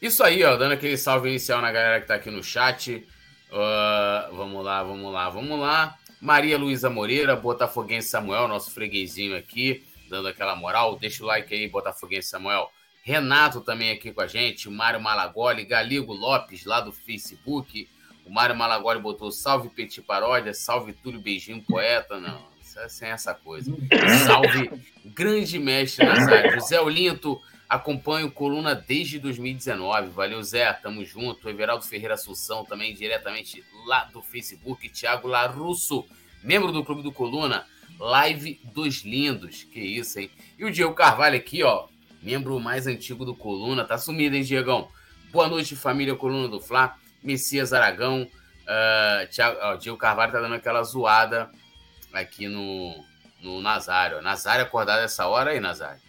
[0.00, 3.06] Isso aí, ó, dando aquele salve inicial na galera que tá aqui no chat.
[3.50, 5.98] Uh, vamos lá, vamos lá, vamos lá.
[6.20, 10.96] Maria Luísa Moreira, Botafoguense Samuel, nosso freguesinho aqui, dando aquela moral.
[10.96, 12.70] Deixa o like aí, Botafoguense Samuel.
[13.02, 17.88] Renato também aqui com a gente, Mário Malagoli, Galigo Lopes, lá do Facebook.
[18.24, 22.20] O Mário Malagoli botou salve Petit Paródia, salve Túlio Beijinho Poeta.
[22.20, 23.72] Não, é sem essa coisa.
[24.26, 24.70] Salve
[25.04, 26.52] grande mestre Nazário.
[26.52, 30.10] José Olinto, acompanho coluna desde 2019.
[30.10, 31.48] Valeu, Zé, tamo junto.
[31.48, 34.88] Everaldo Ferreira Assunção, também diretamente lá do Facebook.
[34.88, 36.06] Thiago Larusso,
[36.42, 37.66] membro do Clube do Coluna.
[37.98, 39.64] Live dos Lindos.
[39.64, 40.30] Que isso, hein?
[40.56, 41.88] E o Diego Carvalho aqui, ó
[42.22, 43.84] membro mais antigo do Coluna.
[43.84, 44.88] Tá sumido, hein, Diegão?
[45.32, 46.96] Boa noite, família Coluna do Fla.
[47.22, 48.22] Messias Aragão.
[48.22, 51.50] Uh, Thiago, ó, Diego Carvalho tá dando aquela zoada
[52.12, 53.04] aqui no,
[53.40, 54.20] no Nazário.
[54.20, 56.00] Nazário acordado essa hora aí, Nazário.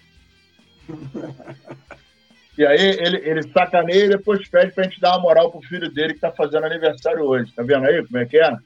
[2.57, 5.89] E aí ele, ele sacaneia e depois pede pra gente dar uma moral pro filho
[5.89, 7.53] dele que tá fazendo aniversário hoje.
[7.53, 8.51] Tá vendo aí como é que é?
[8.51, 8.57] Um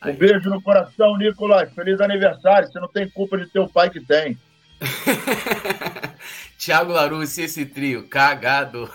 [0.00, 0.12] aí.
[0.14, 1.70] beijo no coração, Nicolas.
[1.74, 2.66] Feliz aniversário.
[2.66, 4.38] Você não tem culpa de teu pai que tem.
[6.58, 8.90] Thiago Larusso, esse trio, cagado.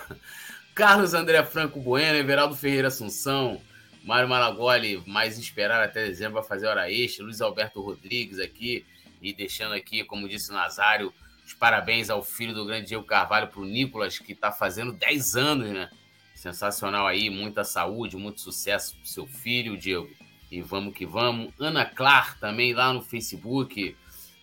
[0.74, 3.60] Carlos André Franco Bueno, Everaldo Ferreira Assunção,
[4.02, 8.84] Mário Malagoli, mais esperar até dezembro para fazer hora extra, Luiz Alberto Rodrigues aqui,
[9.20, 11.12] e deixando aqui, como disse o Nazário,
[11.50, 15.36] os parabéns ao filho do grande Diego Carvalho, para o Nicolas, que está fazendo 10
[15.36, 15.90] anos, né?
[16.34, 20.08] Sensacional aí, muita saúde, muito sucesso para seu filho, Diego.
[20.50, 21.52] E vamos que vamos.
[21.58, 23.96] Ana Clar também lá no Facebook.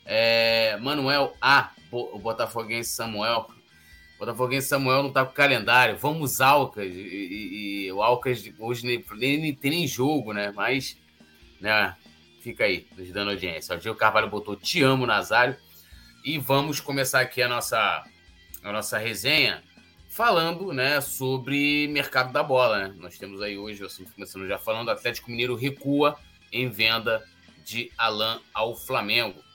[0.05, 3.47] É, Manuel A, o Botafoguense Samuel.
[4.19, 5.97] Botafoguense Samuel não tá com calendário.
[5.97, 6.94] Vamos, Alcas.
[6.94, 9.03] E, e, e o Alcas hoje nem,
[9.39, 10.52] nem tem nem jogo, né?
[10.53, 10.97] Mas,
[11.59, 11.95] né?
[12.41, 13.75] Fica aí, nos dando audiência.
[13.75, 15.58] O Diego Carvalho botou Te amo, Nazário.
[16.23, 18.03] E vamos começar aqui a nossa,
[18.63, 19.63] a nossa resenha
[20.09, 22.88] falando né, sobre mercado da bola.
[22.88, 22.95] Né?
[22.97, 26.17] Nós temos aí hoje, assim, começando já falando, Atlético Mineiro recua
[26.51, 27.23] em venda
[27.66, 29.47] de Alain ao Flamengo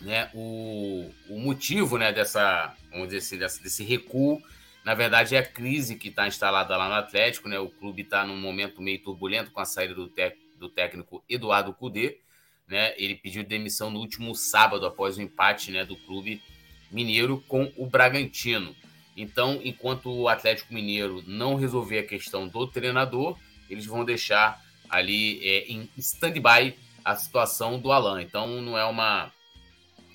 [0.00, 4.42] né, o, o motivo né, dessa, vamos dizer assim, dessa, desse recuo,
[4.84, 7.48] na verdade, é a crise que está instalada lá no Atlético.
[7.48, 11.22] Né, o clube está num momento meio turbulento com a saída do, tec, do técnico
[11.28, 12.18] Eduardo Cudê.
[12.70, 16.40] Né, ele pediu demissão no último sábado, após o empate né, do clube
[16.90, 18.76] mineiro com o Bragantino.
[19.16, 23.36] Então, enquanto o Atlético Mineiro não resolver a questão do treinador,
[23.68, 28.22] eles vão deixar ali é, em stand-by a situação do Alan.
[28.22, 29.32] Então, não é uma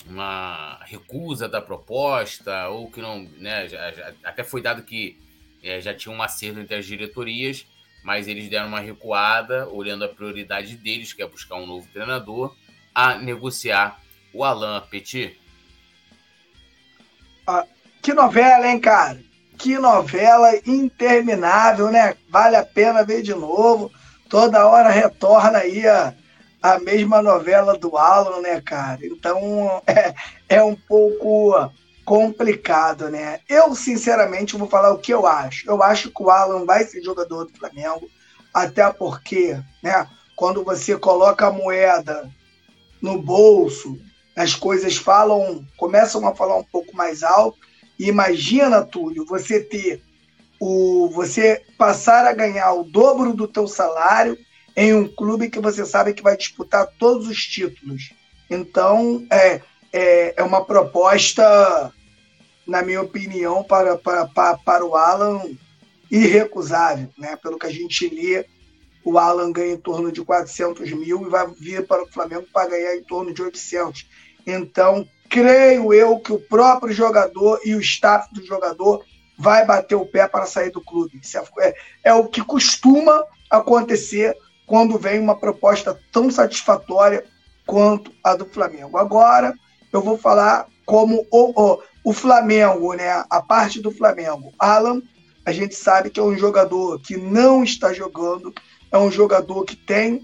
[0.07, 3.23] uma recusa da proposta, ou que não.
[3.37, 5.19] Né, já, já, até foi dado que
[5.63, 7.65] é, já tinha um acerto entre as diretorias,
[8.05, 12.55] mas eles deram uma recuada, olhando a prioridade deles, que é buscar um novo treinador,
[12.93, 13.99] a negociar
[14.31, 15.37] o Alain Petit.
[17.47, 17.65] Ah,
[18.01, 19.19] que novela, hein, cara?
[19.57, 22.15] Que novela interminável, né?
[22.29, 23.91] Vale a pena ver de novo.
[24.29, 26.13] Toda hora retorna aí a
[26.65, 28.99] a mesma novela do Alan, né, cara?
[29.05, 30.15] Então é,
[30.49, 31.71] é um pouco
[32.05, 33.39] complicado, né?
[33.49, 35.67] Eu, sinceramente, vou falar o que eu acho.
[35.67, 38.07] Eu acho que o Alan vai ser jogador do Flamengo,
[38.53, 42.29] até porque, né, quando você coloca a moeda
[43.01, 43.99] no bolso,
[44.35, 47.57] as coisas falam, começam a falar um pouco mais alto.
[47.97, 50.01] E imagina, Túlio, você ter
[50.59, 54.37] o você passar a ganhar o dobro do teu salário
[54.75, 58.13] em um clube que você sabe que vai disputar todos os títulos.
[58.49, 59.61] Então, é,
[59.91, 61.93] é, é uma proposta,
[62.67, 65.41] na minha opinião, para, para, para, para o Alan
[66.09, 67.09] irrecusável.
[67.17, 67.35] Né?
[67.35, 68.45] Pelo que a gente lê,
[69.03, 72.69] o Alan ganha em torno de 400 mil e vai vir para o Flamengo para
[72.69, 74.07] ganhar em torno de 800.
[74.47, 79.03] Então, creio eu que o próprio jogador e o staff do jogador
[79.37, 81.19] vai bater o pé para sair do clube.
[81.59, 87.23] É, é, é o que costuma acontecer quando vem uma proposta tão satisfatória
[87.65, 88.97] quanto a do Flamengo.
[88.97, 89.53] Agora,
[89.91, 93.25] eu vou falar como o, o, o Flamengo, né?
[93.27, 94.53] A parte do Flamengo.
[94.59, 95.01] Alan,
[95.43, 98.53] a gente sabe que é um jogador que não está jogando,
[98.91, 100.21] é um jogador que tem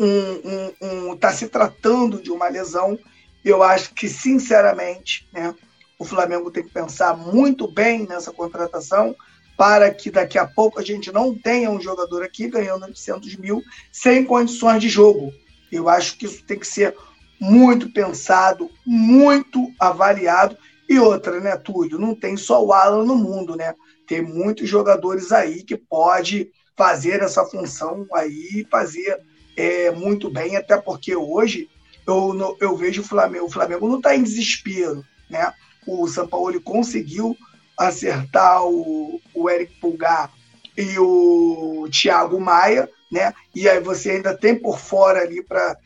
[0.00, 2.98] um, um, um tá se tratando de uma lesão.
[3.44, 5.54] Eu acho que, sinceramente, né,
[5.98, 9.14] o Flamengo tem que pensar muito bem nessa contratação
[9.58, 13.62] para que daqui a pouco a gente não tenha um jogador aqui ganhando 800 mil
[13.92, 15.34] sem condições de jogo.
[15.70, 16.96] Eu acho que isso tem que ser
[17.42, 20.56] muito pensado, muito avaliado.
[20.88, 21.98] E outra, né, Túlio?
[21.98, 23.74] Não tem só o Alan no mundo, né?
[24.06, 29.18] Tem muitos jogadores aí que pode fazer essa função aí, fazer
[29.56, 31.68] é, muito bem, até porque hoje
[32.06, 35.52] eu, eu vejo o Flamengo, o Flamengo não está em desespero, né?
[35.84, 37.36] O São Paulo conseguiu
[37.76, 40.30] acertar o, o Eric Pulgar
[40.78, 43.34] e o Thiago Maia, né?
[43.52, 45.76] E aí você ainda tem por fora ali para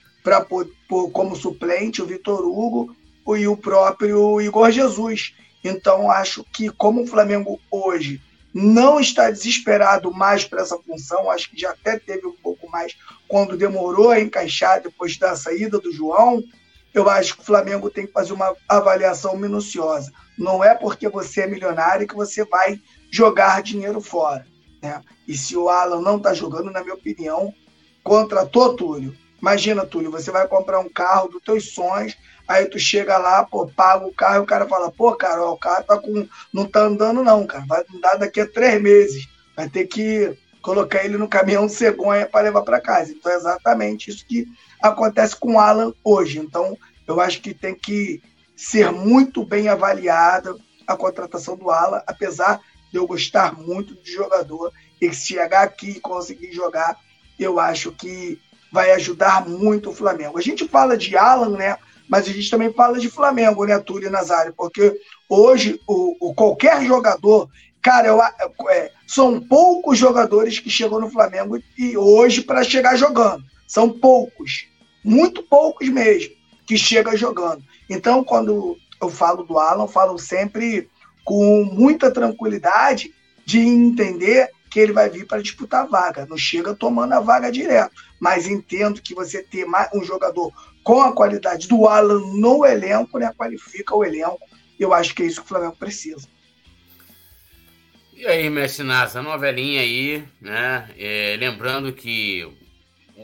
[1.12, 2.96] como suplente o Vitor Hugo
[3.36, 5.34] e o próprio Igor Jesus.
[5.64, 8.20] Então acho que como o Flamengo hoje
[8.54, 12.96] não está desesperado mais para essa função, acho que já até teve um pouco mais
[13.28, 16.42] quando demorou a encaixar depois da saída do João.
[16.94, 20.10] Eu acho que o Flamengo tem que fazer uma avaliação minuciosa.
[20.38, 22.80] Não é porque você é milionário que você vai
[23.10, 24.46] jogar dinheiro fora.
[24.80, 25.02] Né?
[25.28, 27.52] E se o Alan não está jogando, na minha opinião,
[28.02, 29.14] contratou Túlio.
[29.40, 32.16] Imagina, Túlio, você vai comprar um carro dos teus sonhos,
[32.48, 35.52] aí tu chega lá, pô, paga o carro e o cara fala, pô, cara, ó,
[35.52, 36.26] o carro tá com...
[36.52, 40.36] não tá andando não, cara, vai andar daqui a três meses, vai ter que
[40.66, 43.12] colocar ele no caminhão cegonha para levar para casa.
[43.12, 44.48] Então é exatamente isso que
[44.82, 46.40] acontece com o Alan hoje.
[46.40, 48.20] Então eu acho que tem que
[48.56, 52.60] ser muito bem avaliada a contratação do Alan, apesar
[52.90, 56.96] de eu gostar muito do jogador e se chegar aqui e conseguir jogar,
[57.38, 58.40] eu acho que
[58.76, 60.36] vai ajudar muito o Flamengo.
[60.36, 61.78] A gente fala de Alan, né?
[62.06, 64.52] Mas a gente também fala de Flamengo, né, Túlio Nazário?
[64.54, 64.94] Porque
[65.30, 67.48] hoje o, o qualquer jogador,
[67.80, 68.20] cara, eu,
[68.68, 73.42] é, são poucos jogadores que chegam no Flamengo e hoje para chegar jogando.
[73.66, 74.66] São poucos,
[75.02, 76.34] muito poucos mesmo,
[76.66, 77.64] que chegam jogando.
[77.88, 80.86] Então, quando eu falo do Alan, eu falo sempre
[81.24, 83.10] com muita tranquilidade
[83.46, 86.26] de entender que ele vai vir para disputar a vaga.
[86.26, 90.52] Não chega tomando a vaga direto, mas entendo que você ter um jogador
[90.84, 94.38] com a qualidade do Alan no elenco, né, qualifica o elenco.
[94.78, 96.28] Eu acho que é isso que o Flamengo precisa.
[98.12, 100.90] E aí, Mestre Nasa, novelinha aí, né?
[100.98, 102.46] É, lembrando que,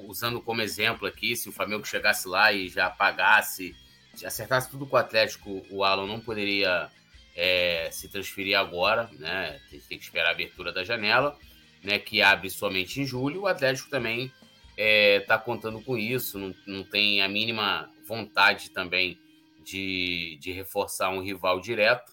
[0.09, 3.77] usando como exemplo aqui, se o Flamengo chegasse lá e já pagasse,
[4.25, 6.89] acertasse tudo com o Atlético, o Alan não poderia
[7.37, 9.61] é, se transferir agora, né?
[9.71, 11.37] Tem, tem, que esperar a abertura da janela,
[11.83, 11.99] né?
[11.99, 13.43] Que abre somente em julho.
[13.43, 14.35] O Atlético também está
[14.77, 19.19] é, tá contando com isso, não, não tem a mínima vontade também
[19.65, 22.13] de, de reforçar um rival direto.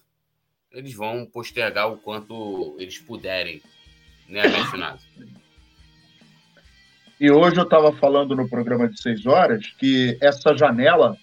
[0.72, 3.60] Eles vão postergar o quanto eles puderem,
[4.28, 4.80] né, Mestre
[7.18, 11.16] E hoje eu estava falando no programa de seis horas que essa janela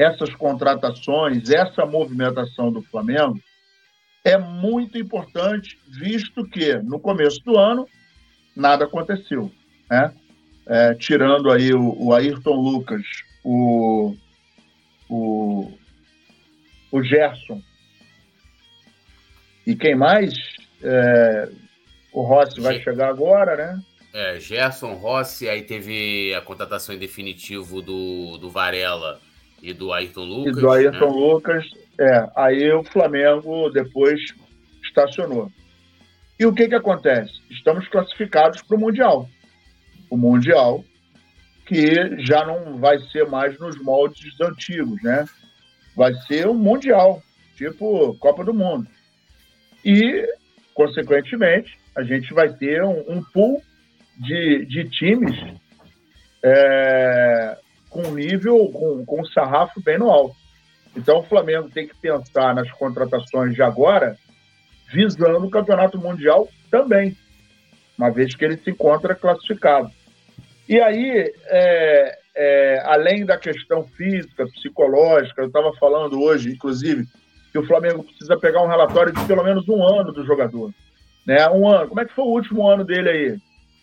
[0.00, 3.38] essas contratações, essa movimentação do Flamengo
[4.24, 7.86] é muito importante, visto que no começo do ano
[8.56, 9.50] nada aconteceu,
[9.90, 10.12] né?
[10.66, 13.02] É, tirando aí o, o, Ayrton Lucas,
[13.44, 14.14] o,
[15.08, 15.72] o,
[16.92, 17.60] o Gerson
[19.66, 20.34] e quem mais?
[20.82, 21.48] É,
[22.12, 23.82] o Rossi vai chegar agora, né?
[24.12, 29.20] É, Gerson, Rossi, aí teve a contratação em definitivo do, do Varela
[29.62, 30.56] e do Ayrton Lucas.
[30.56, 31.16] E do Ayrton né?
[31.16, 32.30] Lucas, é.
[32.36, 34.20] Aí o Flamengo depois
[34.82, 35.50] estacionou.
[36.38, 37.32] E o que, que acontece?
[37.50, 39.28] Estamos classificados para o Mundial.
[40.08, 40.82] O Mundial,
[41.66, 45.26] que já não vai ser mais nos moldes antigos, né?
[45.94, 47.22] Vai ser um Mundial,
[47.56, 48.88] tipo Copa do Mundo.
[49.84, 50.26] E,
[50.74, 53.62] consequentemente, a gente vai ter um, um pool
[54.16, 55.36] de, de times
[56.42, 57.58] é,
[57.90, 60.36] com nível, com, com um sarrafo bem no alto.
[60.96, 64.16] Então o Flamengo tem que pensar nas contratações de agora,
[64.92, 67.16] visando o Campeonato Mundial também,
[67.98, 69.90] uma vez que ele se encontra classificado.
[70.68, 77.06] E aí, é, é, além da questão física, psicológica, eu estava falando hoje, inclusive,
[77.50, 80.72] que o Flamengo precisa pegar um relatório de pelo menos um ano do jogador.
[81.26, 81.48] Né?
[81.50, 81.88] Um ano.
[81.88, 83.38] Como é que foi o último ano dele aí?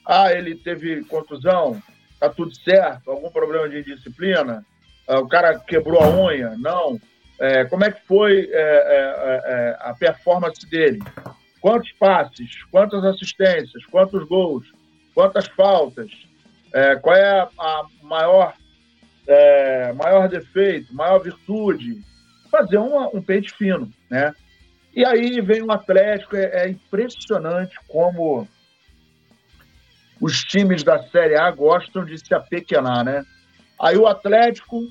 [0.06, 1.82] Ah, ele teve contusão?
[2.20, 3.12] Tá tudo certo?
[3.12, 4.66] Algum problema de disciplina?
[5.08, 6.56] Uh, o cara quebrou a unha?
[6.58, 7.00] Não.
[7.40, 11.00] É, como é que foi é, é, é, é, a performance dele?
[11.62, 12.64] Quantos passes?
[12.72, 13.86] Quantas assistências?
[13.86, 14.66] Quantos gols?
[15.14, 16.12] Quantas faltas?
[16.74, 18.54] É, qual é a, a maior,
[19.96, 22.02] maior defeito, maior virtude?
[22.52, 24.34] Fazer uma, um pente fino, né?
[24.96, 28.48] E aí vem o Atlético, é impressionante como
[30.20, 33.24] os times da Série A gostam de se apequenar, né?
[33.80, 34.82] Aí o Atlético,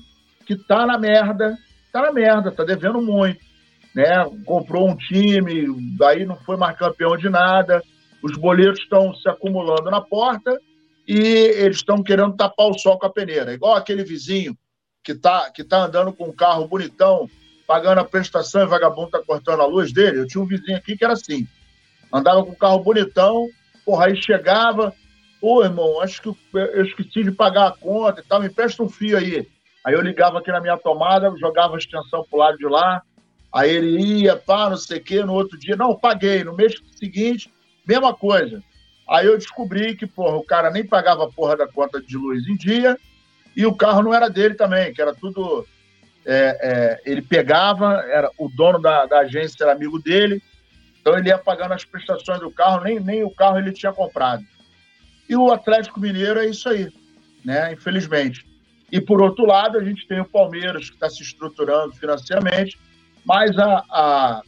[0.45, 1.57] que tá na merda,
[1.91, 3.39] tá na merda, tá devendo muito,
[3.93, 4.25] né?
[4.45, 5.67] Comprou um time,
[6.03, 7.83] aí não foi mais campeão de nada,
[8.23, 10.59] os boletos estão se acumulando na porta
[11.07, 13.53] e eles estão querendo tapar o sol com a peneira.
[13.53, 14.57] Igual aquele vizinho
[15.03, 17.29] que tá, que tá andando com um carro bonitão,
[17.65, 20.19] pagando a prestação e vagabundo tá cortando a luz dele.
[20.19, 21.47] Eu tinha um vizinho aqui que era assim,
[22.11, 23.47] andava com um carro bonitão,
[23.85, 24.93] porra, aí chegava,
[25.39, 28.89] Pô, irmão, acho que eu esqueci de pagar a conta e tal, me presta um
[28.89, 29.47] fio aí.
[29.85, 33.01] Aí eu ligava aqui na minha tomada, jogava a extensão pro lado de lá,
[33.53, 36.43] Aí ele ia, pá, não sei o quê, no outro dia, não, paguei.
[36.43, 37.51] No mês seguinte,
[37.87, 38.61] mesma coisa.
[39.09, 42.45] Aí eu descobri que, porra, o cara nem pagava a porra da conta de luz
[42.47, 42.97] em dia
[43.55, 45.65] e o carro não era dele também, que era tudo.
[46.25, 50.43] É, é, ele pegava, era o dono da, da agência era amigo dele,
[50.99, 54.43] então ele ia pagando as prestações do carro, nem, nem o carro ele tinha comprado.
[55.29, 56.91] E o Atlético Mineiro é isso aí,
[57.43, 57.73] né?
[57.73, 58.45] Infelizmente.
[58.91, 62.79] E por outro lado, a gente tem o Palmeiras que está se estruturando financeiramente,
[63.25, 64.41] mas a, a,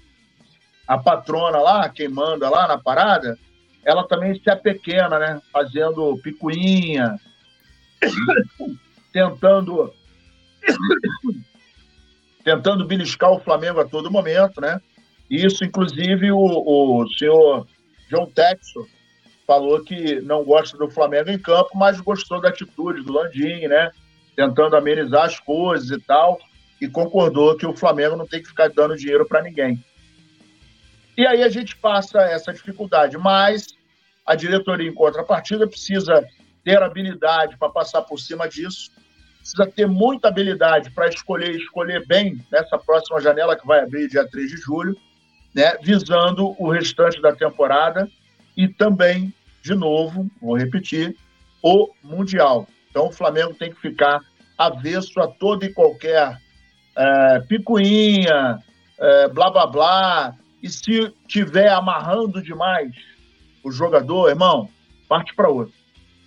[0.87, 3.37] a patrona lá, quem manda lá na parada,
[3.83, 5.41] ela também se apequena, né?
[5.51, 7.19] Fazendo picuinha,
[9.11, 9.93] tentando
[12.43, 14.81] tentando beliscar o Flamengo a todo momento, né?
[15.29, 17.67] Isso, inclusive, o, o senhor
[18.09, 18.87] John Texo
[19.49, 23.89] falou que não gosta do Flamengo em campo, mas gostou da atitude do Landim, né?
[24.35, 26.37] Tentando amenizar as coisas e tal,
[26.79, 29.83] e concordou que o Flamengo não tem que ficar dando dinheiro para ninguém.
[31.17, 33.69] E aí a gente passa essa dificuldade, mas
[34.23, 36.23] a diretoria, em contrapartida, precisa
[36.63, 38.91] ter habilidade para passar por cima disso,
[39.39, 44.27] precisa ter muita habilidade para escolher escolher bem nessa próxima janela que vai abrir dia
[44.27, 44.95] 3 de julho,
[45.55, 48.07] né, visando o restante da temporada
[48.59, 51.15] e também, de novo, vou repetir,
[51.61, 52.67] o Mundial.
[52.89, 54.21] Então o Flamengo tem que ficar
[54.57, 56.39] avesso a toda e qualquer
[56.95, 58.59] é, picuinha,
[58.97, 60.35] é, blá blá blá.
[60.61, 62.93] E se tiver amarrando demais
[63.63, 64.69] o jogador, irmão,
[65.07, 65.73] parte para outro.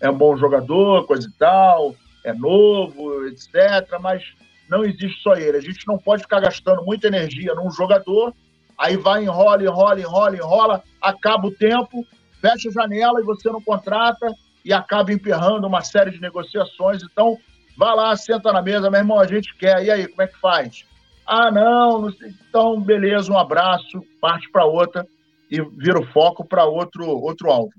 [0.00, 3.52] É um bom jogador, coisa e tal, é novo, etc.
[4.00, 4.22] Mas
[4.68, 5.58] não existe só ele.
[5.58, 8.34] A gente não pode ficar gastando muita energia num jogador
[8.82, 12.04] aí vai, enrola, enrola, enrola, enrola, acaba o tempo,
[12.42, 14.26] fecha a janela e você não contrata
[14.64, 17.02] e acaba emperrando uma série de negociações.
[17.02, 17.38] Então,
[17.78, 20.38] vá lá, senta na mesa, meu irmão, a gente quer, e aí, como é que
[20.38, 20.84] faz?
[21.24, 25.06] Ah, não, não então, beleza, um abraço, parte para outra
[25.48, 27.72] e vira o foco para outro, outro alvo.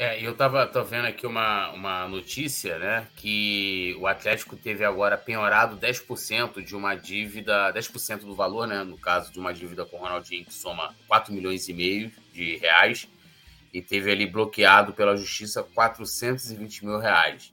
[0.00, 5.18] É, eu tava tô vendo aqui uma, uma notícia, né, que o Atlético teve agora
[5.18, 9.96] penhorado 10% de uma dívida, 10% do valor, né, no caso de uma dívida com
[9.96, 13.08] o Ronaldinho que soma 4 milhões e meio de reais
[13.74, 17.52] e teve ali bloqueado pela justiça 420 mil reais.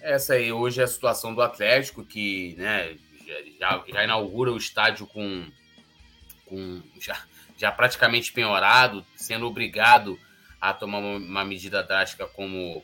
[0.00, 2.96] Essa aí hoje é a situação do Atlético que, né,
[3.58, 5.44] já, já inaugura o estádio com,
[6.44, 7.20] com já,
[7.56, 10.16] já praticamente penhorado, sendo obrigado
[10.60, 12.82] a tomar uma, medida drástica como,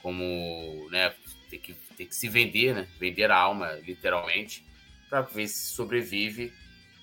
[0.00, 1.12] como né,
[1.50, 4.64] ter que, ter que se vender, né, vender a alma, literalmente,
[5.08, 6.52] para ver se sobrevive,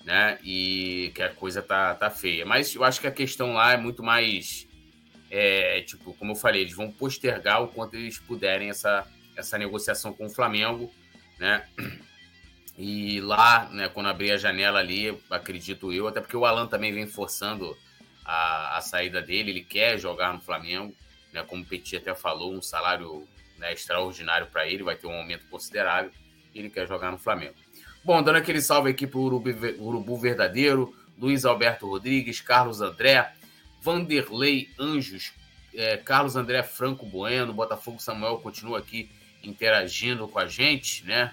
[0.04, 2.44] né, e que a coisa tá, tá feia.
[2.44, 4.66] Mas eu acho que a questão lá é muito mais,
[5.30, 10.12] é, tipo, como eu falei, eles vão postergar o quanto eles puderem essa, essa negociação
[10.12, 10.92] com o Flamengo,
[11.38, 11.66] né,
[12.78, 16.92] e lá, né, quando abrir a janela ali, acredito eu, até porque o Alan também
[16.92, 17.76] vem forçando
[18.24, 20.94] a, a saída dele, ele quer jogar no Flamengo,
[21.32, 23.26] né, como o Petit até falou, um salário
[23.58, 26.10] né, extraordinário para ele, vai ter um aumento considerável,
[26.54, 27.54] e ele quer jogar no Flamengo.
[28.04, 33.32] Bom, dando aquele salve aqui para o Urubu, Urubu Verdadeiro, Luiz Alberto Rodrigues, Carlos André,
[33.80, 35.32] Vanderlei Anjos,
[35.74, 39.10] é, Carlos André Franco Bueno, Botafogo Samuel continua aqui
[39.42, 41.32] interagindo com a gente, né?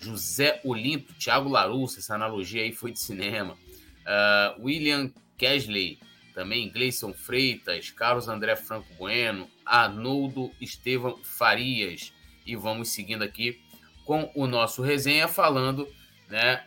[0.00, 3.54] José Olinto, Thiago Larusso, essa analogia aí foi de cinema.
[3.54, 5.98] Uh, William Kesley,
[6.36, 12.12] também Gleison Freitas, Carlos André Franco Bueno, Arnoldo Estevam Farias.
[12.44, 13.58] E vamos seguindo aqui
[14.04, 15.88] com o nosso resenha falando,
[16.28, 16.62] né?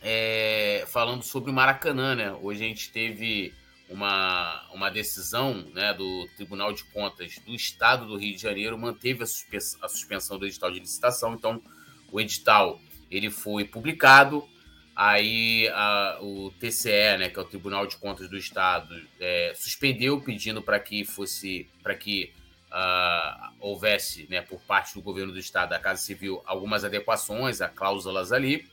[0.00, 2.32] É, falando sobre o Maracanã, né?
[2.40, 3.52] Hoje a gente teve
[3.88, 9.24] uma, uma decisão né, do Tribunal de Contas do Estado do Rio de Janeiro, manteve
[9.24, 11.34] a, suspensão, a suspensão do edital de licitação.
[11.34, 11.60] Então,
[12.12, 14.48] o edital ele foi publicado,
[14.96, 20.18] Aí a, o TCE, né, que é o Tribunal de Contas do Estado, é, suspendeu
[20.22, 22.32] pedindo para que fosse para que
[22.72, 27.68] uh, houvesse, né, por parte do governo do Estado, da Casa Civil, algumas adequações a
[27.68, 28.66] cláusulas ali.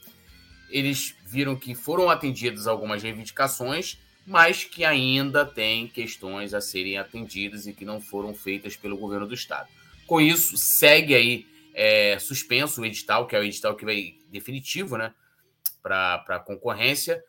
[0.69, 7.67] Eles viram que foram atendidas algumas reivindicações, mas que ainda tem questões a serem atendidas
[7.67, 9.67] e que não foram feitas pelo governo do Estado.
[10.07, 14.97] Com isso, segue aí é, suspenso o edital, que é o edital que vai definitivo,
[14.97, 15.13] né?
[15.83, 17.21] Para a concorrência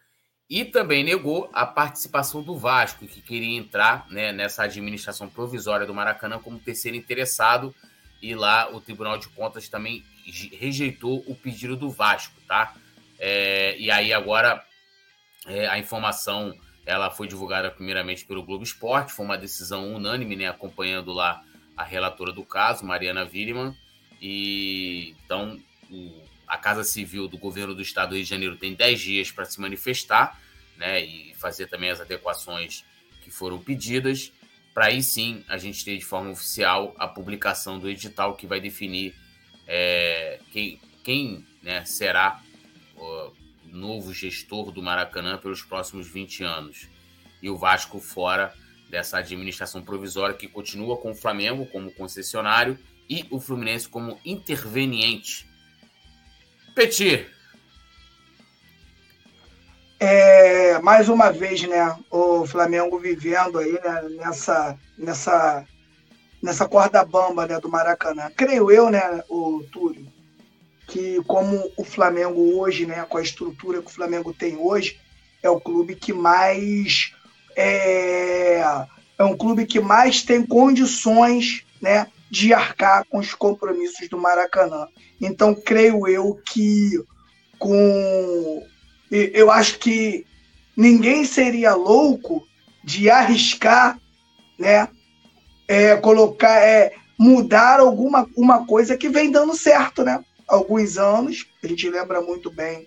[0.49, 5.94] e também negou a participação do Vasco, que queria entrar né, nessa administração provisória do
[5.94, 7.75] Maracanã como terceiro interessado,
[8.23, 10.04] e lá o Tribunal de Contas também
[10.52, 12.75] rejeitou o pedido do Vasco, tá?
[13.18, 14.64] É, e aí agora
[15.46, 16.54] é, a informação
[16.87, 21.42] ela foi divulgada primeiramente pelo Globo Esporte, foi uma decisão unânime, né, acompanhando lá
[21.76, 23.75] a relatora do caso, Mariana Willeman,
[24.20, 25.58] e então
[25.90, 29.30] o a, Casa Civil do governo do estado do Rio de Janeiro tem 10 dias
[29.30, 30.40] para se manifestar
[30.76, 32.84] né, e fazer também as adequações
[33.22, 34.32] que foram pedidas,
[34.72, 38.60] para aí sim a gente ter de forma oficial a publicação do edital que vai
[38.60, 39.14] definir
[39.66, 42.42] é, quem, quem né, será
[42.96, 43.32] o
[43.64, 46.88] novo gestor do Maracanã pelos próximos 20 anos.
[47.42, 48.54] E o Vasco fora
[48.88, 55.46] dessa administração provisória que continua com o Flamengo como concessionário e o Fluminense como interveniente.
[56.75, 57.26] Petit.
[60.00, 65.64] É, mais uma vez, né, o Flamengo vivendo aí né, nessa, nessa,
[66.43, 68.28] nessa corda bamba né, do Maracanã.
[68.37, 70.07] Creio eu, né, o Túlio,
[70.88, 75.00] que como o Flamengo hoje, né, com a estrutura que o Flamengo tem hoje,
[75.43, 77.12] é o clube que mais
[77.57, 78.59] é,
[79.16, 84.87] é um clube que mais tem condições, né, de arcar com os compromissos do Maracanã.
[85.21, 86.99] Então, creio eu que
[87.59, 88.66] com.
[89.11, 90.26] Eu acho que
[90.76, 92.47] ninguém seria louco
[92.83, 93.99] de arriscar,
[94.59, 94.88] né?
[95.66, 100.23] É, colocar, é, mudar alguma uma coisa que vem dando certo, né?
[100.47, 102.87] Alguns anos, a gente lembra muito bem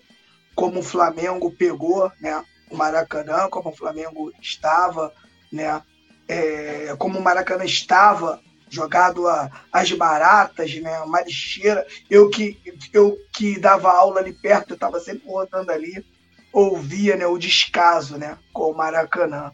[0.54, 2.44] como o Flamengo pegou, né?
[2.70, 5.12] O Maracanã, como o Flamengo estava,
[5.50, 5.82] né?
[6.28, 11.00] É, como o Maracanã estava jogado a, as baratas, né?
[11.00, 11.86] Uma lixeira.
[12.08, 12.58] Eu que,
[12.92, 16.04] eu que dava aula ali perto, eu estava sempre rodando ali,
[16.52, 19.52] ouvia né, o descaso né, com o Maracanã.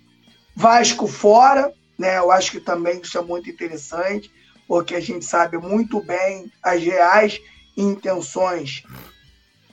[0.55, 2.19] Vasco fora, né?
[2.19, 4.31] Eu acho que também isso é muito interessante,
[4.67, 7.41] porque a gente sabe muito bem as reais
[7.77, 8.83] intenções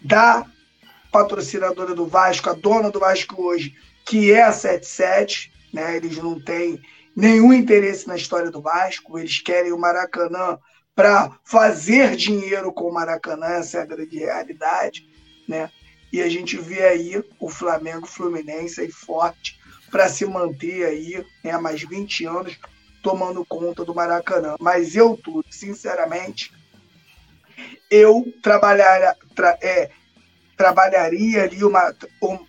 [0.02, 0.46] da
[1.12, 5.98] patrocinadora do Vasco, a dona do Vasco hoje, que é a 77, né?
[5.98, 6.82] Eles não têm
[7.16, 10.58] nenhum interesse na história do Vasco, eles querem o Maracanã
[10.96, 15.08] para fazer dinheiro com o Maracanã, essa é a grande realidade,
[15.48, 15.70] né?
[16.12, 21.52] E a gente vê aí o Flamengo Fluminense aí forte para se manter aí né,
[21.52, 22.60] há mais 20 anos
[23.02, 24.56] tomando conta do Maracanã.
[24.60, 26.52] Mas eu tudo, sinceramente,
[27.90, 29.90] eu trabalhar, tra, é,
[30.58, 31.72] trabalharia ali o,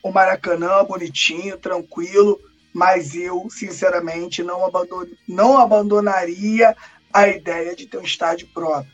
[0.03, 2.41] o Maracanã bonitinho, tranquilo,
[2.73, 6.77] mas eu, sinceramente, não, abandon, não abandonaria
[7.13, 8.93] a ideia de ter um estádio próprio.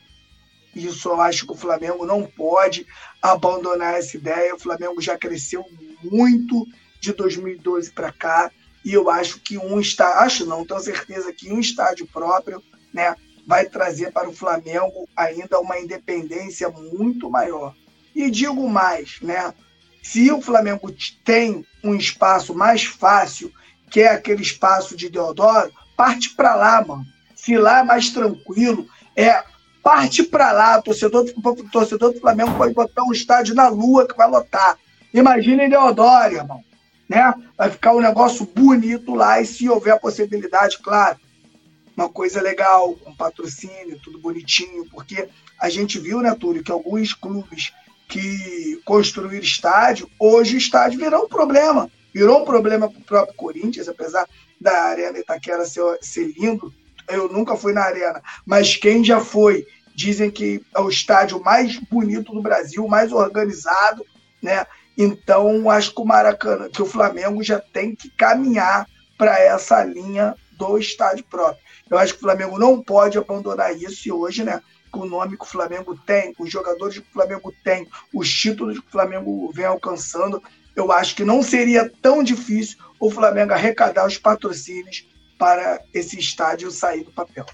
[0.74, 2.86] Isso eu acho que o Flamengo não pode
[3.22, 4.54] abandonar essa ideia.
[4.54, 5.64] O Flamengo já cresceu
[6.02, 6.66] muito
[7.00, 8.50] de 2012 para cá
[8.84, 12.62] e eu acho que um estádio, acho não, tenho certeza que um estádio próprio,
[12.92, 13.14] né,
[13.46, 17.74] vai trazer para o Flamengo ainda uma independência muito maior.
[18.14, 19.52] E digo mais, né,
[20.02, 23.52] se o Flamengo tem um espaço mais fácil
[23.90, 27.04] que é aquele espaço de Deodoro, parte para lá, mano.
[27.34, 29.42] Se lá é mais tranquilo, é
[29.82, 30.80] parte para lá.
[30.82, 31.24] Torcedor,
[31.72, 34.76] torcedor do Flamengo pode botar um estádio na lua que vai lotar.
[35.12, 36.62] Imagina em Deodoro, irmão.
[37.08, 37.34] Né?
[37.56, 41.18] Vai ficar um negócio bonito lá e se houver a possibilidade, claro,
[41.96, 47.12] uma coisa legal, um patrocínio, tudo bonitinho, porque a gente viu, né, Túlio, que alguns
[47.12, 47.72] clubes
[48.06, 53.36] que construíram estádio, hoje o estádio virou um problema virou um problema para o próprio
[53.36, 54.26] Corinthians, apesar
[54.60, 56.72] da Arena Itaquera ser, ser lindo.
[57.08, 61.76] Eu nunca fui na Arena, mas quem já foi, dizem que é o estádio mais
[61.76, 64.04] bonito do Brasil, mais organizado,
[64.42, 64.66] né?
[64.96, 70.34] Então, acho que o Maracanã, que o Flamengo já tem que caminhar para essa linha
[70.52, 71.62] do estádio próprio.
[71.88, 74.60] Eu acho que o Flamengo não pode abandonar isso e hoje, né?
[74.90, 78.78] Com o nome que o Flamengo tem, os jogadores que o Flamengo tem, os títulos
[78.78, 80.42] que o Flamengo vem alcançando,
[80.76, 85.06] eu acho que não seria tão difícil o Flamengo arrecadar os patrocínios
[85.38, 87.46] para esse estádio sair do papel.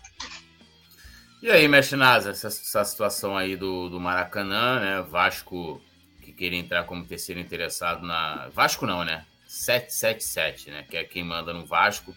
[1.43, 5.03] E aí, Mestre Nasa, essa, essa, situação aí do, do Maracanã, né?
[5.03, 5.83] Vasco
[6.23, 8.49] que queria entrar como terceiro interessado na.
[8.49, 9.27] Vasco não, né?
[9.47, 10.87] 777, né?
[10.89, 12.15] Que é quem manda no Vasco,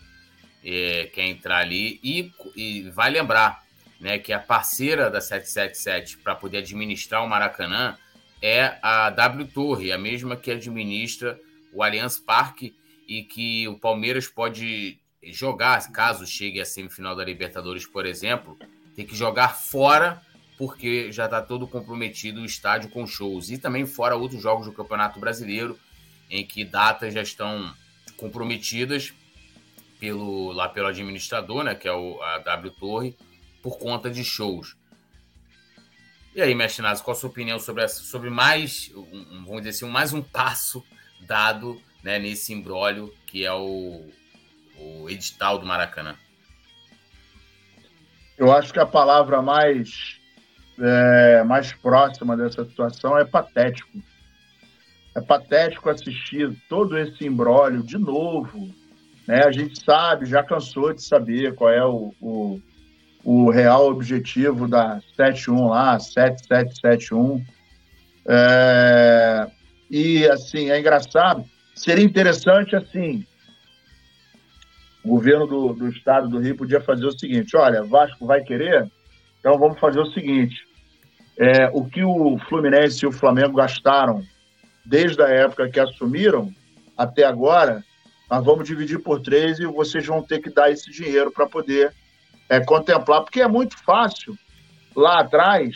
[0.64, 2.00] é, quer entrar ali.
[2.02, 3.64] E, e vai lembrar
[4.00, 7.98] né, que a parceira da 777 para poder administrar o Maracanã
[8.42, 11.40] é a W Torre, a mesma que administra
[11.74, 12.76] o Allianz Parque
[13.08, 18.58] e que o Palmeiras pode jogar, caso chegue à semifinal da Libertadores, por exemplo,
[18.96, 20.22] tem que jogar fora
[20.58, 23.52] porque já está todo comprometido o estádio com shows.
[23.52, 25.78] E também fora outros jogos do Campeonato Brasileiro,
[26.30, 27.72] em que datas já estão
[28.18, 29.14] comprometidas
[30.00, 33.16] pelo, lá pelo administrador, né, que é o, a W Torre,
[33.62, 34.76] por conta de shows.
[36.38, 39.70] E aí, mestre Naso, qual a sua opinião sobre, essa, sobre mais, um, vamos dizer
[39.70, 40.86] assim, mais um passo
[41.20, 44.06] dado né, nesse imbróglio que é o,
[44.78, 46.16] o edital do Maracanã?
[48.38, 50.20] Eu acho que a palavra mais
[50.80, 53.98] é, mais próxima dessa situação, é patético.
[55.16, 58.72] É patético assistir todo esse embrólio de novo.
[59.28, 59.44] Né?
[59.44, 62.62] A gente sabe, já cansou de saber qual é o, o,
[63.28, 67.44] o real objetivo da 71 lá, 7771.
[68.26, 69.48] É,
[69.92, 71.44] e, assim, é engraçado.
[71.76, 73.26] Seria interessante, assim,
[75.04, 78.90] o governo do, do estado do Rio podia fazer o seguinte: olha, Vasco vai querer,
[79.42, 80.66] então vamos fazer o seguinte:
[81.38, 84.24] é, o que o Fluminense e o Flamengo gastaram
[84.86, 86.50] desde a época que assumiram
[86.98, 87.84] até agora,
[88.32, 91.92] nós vamos dividir por três e vocês vão ter que dar esse dinheiro para poder
[92.50, 94.38] é, contemplar, porque é muito fácil
[94.96, 95.76] lá atrás,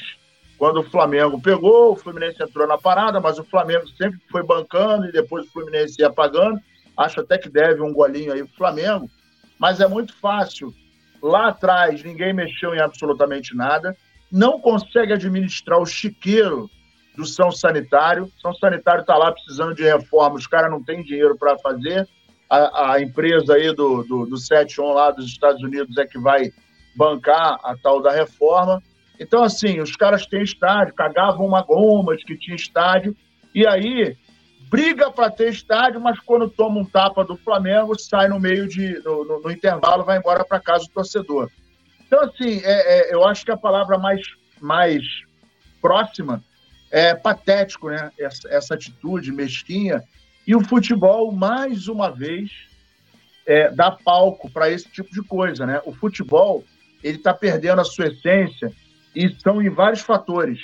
[0.58, 5.08] quando o Flamengo pegou, o Fluminense entrou na parada, mas o Flamengo sempre foi bancando
[5.08, 6.60] e depois o Fluminense ia pagando.
[6.98, 9.10] Acho até que deve um golinho aí pro Flamengo
[9.62, 10.74] mas é muito fácil.
[11.22, 13.96] Lá atrás, ninguém mexeu em absolutamente nada,
[14.32, 16.68] não consegue administrar o chiqueiro
[17.16, 18.28] do São Sanitário.
[18.42, 22.10] São Sanitário está lá precisando de reforma, os caras não têm dinheiro para fazer.
[22.54, 26.52] A, a, empresa aí do, do, do 71 lá dos Estados Unidos é que vai
[26.94, 28.84] bancar a tal da reforma.
[29.18, 33.16] Então, assim, os caras têm estádio, cagavam uma goma de que tinha estádio,
[33.56, 34.18] e aí
[34.70, 39.02] briga para ter estádio, mas quando toma um tapa do Flamengo, sai no meio de.
[39.04, 41.50] no, no, no intervalo, vai embora para casa do torcedor.
[42.06, 44.22] Então, assim, é, é, eu acho que a palavra mais,
[44.60, 45.02] mais
[45.82, 46.44] próxima
[46.92, 48.12] é patético, né?
[48.20, 50.04] Essa, essa atitude mesquinha.
[50.46, 52.52] E o futebol, mais uma vez,
[53.46, 55.82] é, dá palco para esse tipo de coisa, né?
[55.86, 56.64] O futebol,
[57.04, 58.72] ele está perdendo a sua essência
[59.16, 60.60] e são em vários fatores.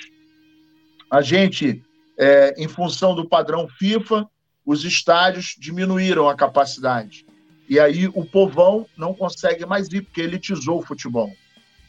[1.10, 1.82] A gente
[2.18, 4.28] é, em função do padrão FIFA,
[4.66, 7.24] os estádios diminuíram a capacidade.
[7.68, 11.30] E aí o povão não consegue mais ir, porque elitizou o futebol.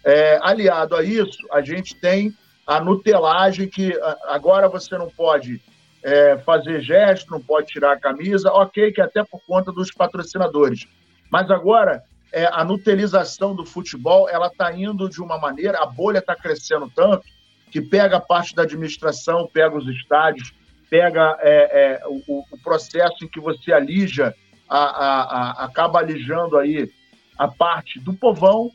[0.04, 2.34] É, aliado a isso, a gente tem
[2.67, 3.97] a nutelagem, que
[4.28, 5.60] agora você não pode
[6.03, 9.91] é, fazer gesto, não pode tirar a camisa, ok, que é até por conta dos
[9.91, 10.88] patrocinadores.
[11.29, 16.19] Mas agora, é, a nutelização do futebol, ela está indo de uma maneira, a bolha
[16.19, 17.23] está crescendo tanto,
[17.71, 20.53] que pega a parte da administração, pega os estádios,
[20.89, 24.33] pega é, é, o, o, processo em que você alija,
[24.67, 26.89] a, a, a, acaba alijando aí
[27.38, 28.71] a parte do povão,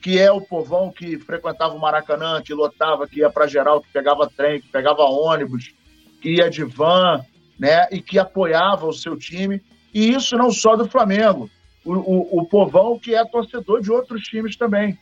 [0.00, 3.92] que é o povão que frequentava o Maracanã, que lotava, que ia para geral, que
[3.92, 5.74] pegava trem, que pegava ônibus,
[6.20, 7.24] que ia de van,
[7.58, 9.62] né, e que apoiava o seu time.
[9.92, 11.50] E isso não só do Flamengo,
[11.84, 14.98] o, o, o povão que é torcedor de outros times também,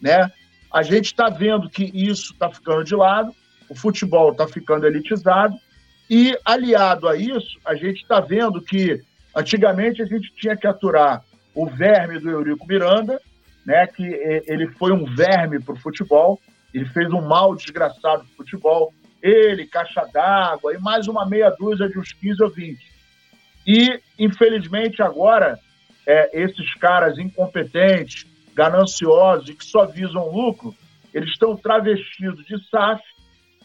[0.00, 0.30] né?
[0.72, 3.34] A gente está vendo que isso está ficando de lado,
[3.68, 5.56] o futebol está ficando elitizado,
[6.10, 9.00] e aliado a isso, a gente está vendo que
[9.34, 11.22] antigamente a gente tinha que aturar
[11.54, 13.20] o verme do Eurico Miranda,
[13.64, 14.04] né, que
[14.46, 16.40] ele foi um verme para o futebol,
[16.72, 21.50] ele fez um mal desgraçado para o futebol, ele, caixa d'água e mais uma meia
[21.50, 22.78] dúzia de uns 15 ou 20.
[23.66, 25.58] E, infelizmente, agora,
[26.06, 30.74] é, esses caras incompetentes, gananciosos e que só visam lucro,
[31.12, 33.02] eles estão travestidos de SAF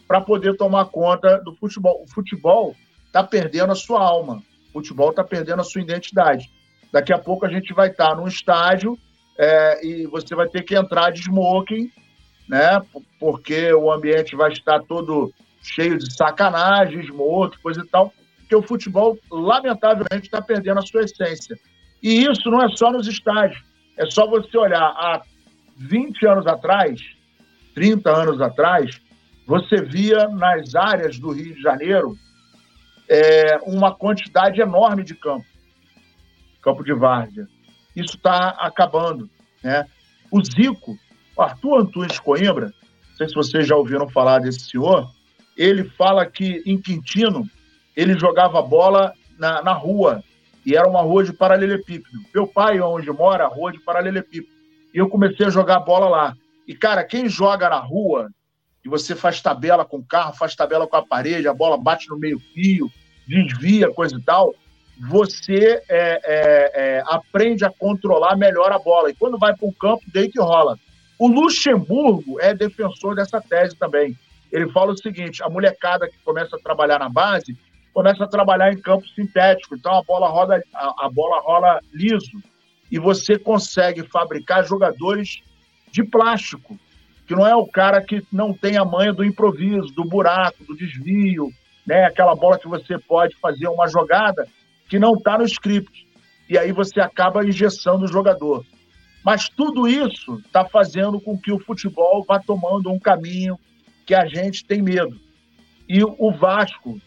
[0.06, 2.02] para poder tomar conta do futebol.
[2.02, 6.50] O futebol está perdendo a sua alma, o futebol está perdendo a sua identidade.
[6.92, 8.98] Daqui a pouco a gente vai estar tá num estádio
[9.38, 11.90] é, e você vai ter que entrar de smoking,
[12.48, 12.80] né?
[13.18, 18.12] Porque o ambiente vai estar todo cheio de sacanagem, smoking, coisa e tal.
[18.38, 21.58] Porque o futebol, lamentavelmente, está perdendo a sua essência.
[22.02, 23.62] E isso não é só nos estádios.
[23.96, 25.22] É só você olhar há
[25.76, 27.00] 20 anos atrás,
[27.74, 29.00] 30 anos atrás,
[29.46, 32.16] você via nas áreas do Rio de Janeiro
[33.08, 35.46] é, uma quantidade enorme de campo,
[36.62, 37.46] campo de várzea.
[37.94, 39.28] Isso está acabando.
[39.62, 39.86] Né?
[40.30, 40.98] O Zico,
[41.36, 45.10] Arthur Antunes Coimbra, não sei se vocês já ouviram falar desse senhor,
[45.56, 47.48] ele fala que em Quintino
[47.96, 50.22] ele jogava bola na, na rua,
[50.66, 52.18] e era uma rua de paralelepípedo.
[52.34, 54.52] Meu pai, onde mora, rua de paralelepípedo.
[54.94, 56.36] E eu comecei a jogar bola lá.
[56.66, 58.30] E, cara, quem joga na rua,
[58.84, 62.08] e você faz tabela com o carro, faz tabela com a parede, a bola bate
[62.08, 62.90] no meio-fio,
[63.26, 64.54] desvia, coisa e tal,
[65.08, 69.10] você é, é, é, aprende a controlar melhor a bola.
[69.10, 70.78] E quando vai para o campo, daí que rola.
[71.18, 74.16] O Luxemburgo é defensor dessa tese também.
[74.50, 77.56] Ele fala o seguinte: a molecada que começa a trabalhar na base
[77.92, 79.76] começa a trabalhar em campo sintético.
[79.76, 82.42] Então a bola roda, a, a bola rola liso
[82.90, 85.42] e você consegue fabricar jogadores
[85.90, 86.78] de plástico,
[87.26, 90.76] que não é o cara que não tem a manha do improviso, do buraco, do
[90.76, 91.50] desvio,
[91.86, 92.04] né?
[92.04, 94.46] Aquela bola que você pode fazer uma jogada
[94.88, 96.06] que não está no script.
[96.48, 98.64] E aí você acaba engessando o jogador.
[99.24, 103.58] Mas tudo isso está fazendo com que o futebol vá tomando um caminho
[104.04, 105.18] que a gente tem medo.
[105.88, 107.00] E o Vasco,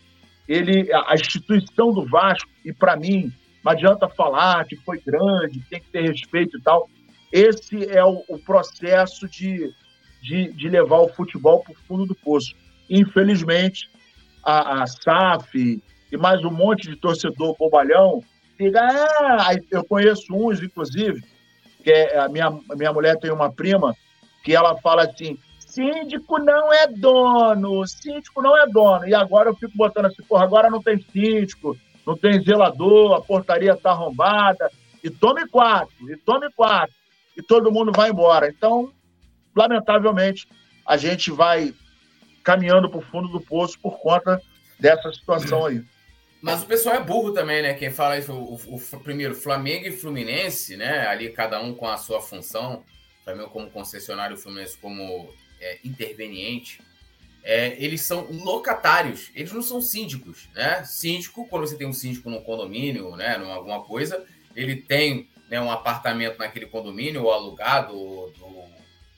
[0.48, 3.32] ele, a instituição do Vasco, e para mim,
[3.64, 6.90] não adianta falar que foi grande, tem que ter respeito e tal.
[7.32, 9.72] Esse é o, o processo de,
[10.22, 12.56] de, de, levar o futebol para o fundo do poço.
[12.90, 13.90] Infelizmente,
[14.44, 18.24] a, a SAF e mais um monte de torcedor bobalhão
[18.58, 21.22] diga, ah, eu conheço uns, inclusive,
[21.88, 23.96] que é, a minha, minha mulher tem uma prima
[24.44, 29.08] que ela fala assim, síndico não é dono, síndico não é dono.
[29.08, 33.22] E agora eu fico botando assim, porra, agora não tem síndico, não tem zelador, a
[33.22, 34.70] portaria está arrombada,
[35.02, 36.94] e tome quatro, e tome quatro,
[37.38, 38.50] e todo mundo vai embora.
[38.50, 38.92] Então,
[39.56, 40.46] lamentavelmente,
[40.86, 41.74] a gente vai
[42.44, 44.42] caminhando para o fundo do poço por conta
[44.78, 45.82] dessa situação aí.
[46.42, 47.74] Mas o pessoal é burro também, né?
[47.74, 51.08] Quem fala isso, o, o, o, primeiro, Flamengo e Fluminense, né?
[51.08, 52.84] Ali cada um com a sua função.
[53.24, 56.80] Flamengo como concessionário, Fluminense como é, interveniente
[57.48, 60.84] é, eles são locatários, eles não são síndicos, né?
[60.84, 65.62] Síndico, quando você tem um síndico num condomínio, né, numa alguma coisa, ele tem né,
[65.62, 68.70] um apartamento naquele condomínio, ou alugado, ou, ou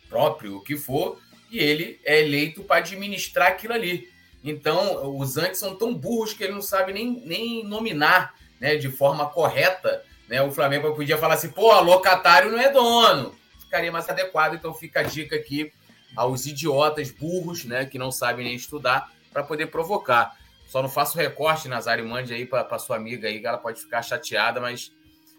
[0.08, 4.08] próprio, o que for, e ele é eleito para administrar aquilo ali.
[4.44, 8.90] Então, os antes são tão burros que ele não sabe nem, nem nominar né, de
[8.90, 10.04] forma correta.
[10.28, 10.42] Né?
[10.42, 13.36] O Flamengo podia falar assim, pô, locatário não é dono.
[13.60, 15.72] Ficaria mais adequado, então fica a dica aqui
[16.16, 20.36] aos idiotas burros, né, que não sabem nem estudar, para poder provocar.
[20.68, 24.02] Só não faço recorte, Nazário, mande aí para sua amiga aí, que ela pode ficar
[24.02, 24.92] chateada, mas,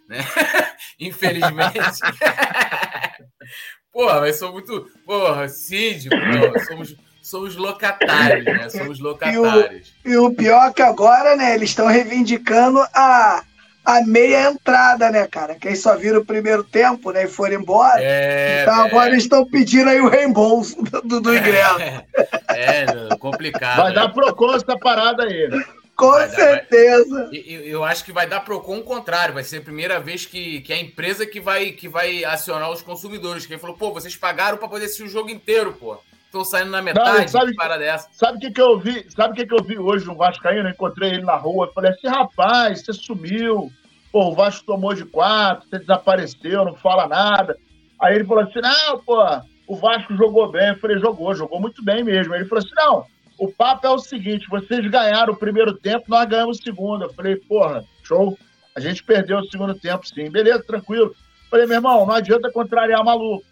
[0.09, 0.19] né,
[0.99, 1.79] infelizmente.
[3.93, 4.89] porra, mas sou muito.
[5.05, 6.97] Porra, síndico, não, somos.
[7.23, 8.69] Somos locatários, né?
[8.71, 9.93] Somos locatários.
[10.05, 11.55] E o, e o pior é que agora, né?
[11.55, 13.43] Eles estão reivindicando a,
[13.85, 15.55] a meia entrada, né, cara?
[15.55, 18.01] Quem só viram o primeiro tempo, né, e foram embora.
[18.03, 21.79] É, então agora eles estão pedindo aí o reembolso do, do ingresso.
[22.53, 23.77] É, é, complicado.
[23.77, 25.49] Vai dar Procon essa parada aí.
[25.97, 27.15] Com vai certeza.
[27.15, 27.45] Dar, vai...
[27.47, 29.33] eu, eu, acho que vai dar Procon o contrário.
[29.33, 32.83] Vai ser a primeira vez que, que a empresa que vai, que vai acionar os
[32.83, 33.47] consumidores.
[33.47, 35.99] Quem falou, pô, vocês pagaram para poder assistir o jogo inteiro, pô.
[36.31, 38.09] Estão saindo na metade, Não, sabe, para dessa.
[38.13, 39.05] Sabe o que, que eu vi?
[39.11, 40.69] Sabe o que, que eu vi hoje no Vascaíno?
[40.69, 41.73] Eu encontrei ele na rua.
[41.75, 43.69] Falei assim, rapaz, você sumiu.
[44.13, 47.57] Pô, o Vasco tomou de quatro, você desapareceu, não fala nada.
[48.01, 49.21] Aí ele falou assim: não, pô,
[49.67, 50.69] o Vasco jogou bem.
[50.69, 52.33] Eu falei, jogou, jogou muito bem mesmo.
[52.33, 53.05] Aí ele falou assim: não,
[53.37, 57.07] o papo é o seguinte: vocês ganharam o primeiro tempo, nós ganhamos o segundo.
[57.07, 58.39] Eu falei, porra, show.
[58.77, 60.31] A gente perdeu o segundo tempo, sim.
[60.31, 61.07] Beleza, tranquilo.
[61.07, 61.17] Eu
[61.51, 63.45] falei, meu irmão, não adianta contrariar maluco.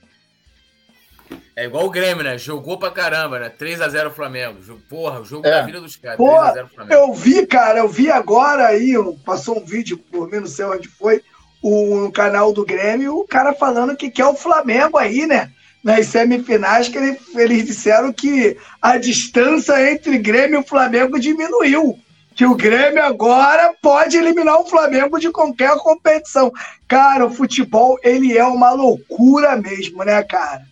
[1.58, 2.38] É igual o Grêmio, né?
[2.38, 3.50] Jogou pra caramba, né?
[3.50, 4.58] 3x0 Flamengo.
[4.88, 5.50] Porra, o jogo é.
[5.50, 6.18] da vida dos caras.
[6.18, 6.94] 3x0 Flamengo.
[6.94, 10.86] Eu vi, cara, eu vi agora aí, passou um vídeo, por mim, não sei onde
[10.86, 11.20] foi,
[11.60, 15.50] o, no canal do Grêmio, o cara falando que quer o Flamengo aí, né?
[15.82, 21.98] Nas semifinais, que ele, eles disseram que a distância entre Grêmio e Flamengo diminuiu.
[22.36, 26.52] Que o Grêmio agora pode eliminar o Flamengo de qualquer competição.
[26.86, 30.62] Cara, o futebol, ele é uma loucura mesmo, né, cara?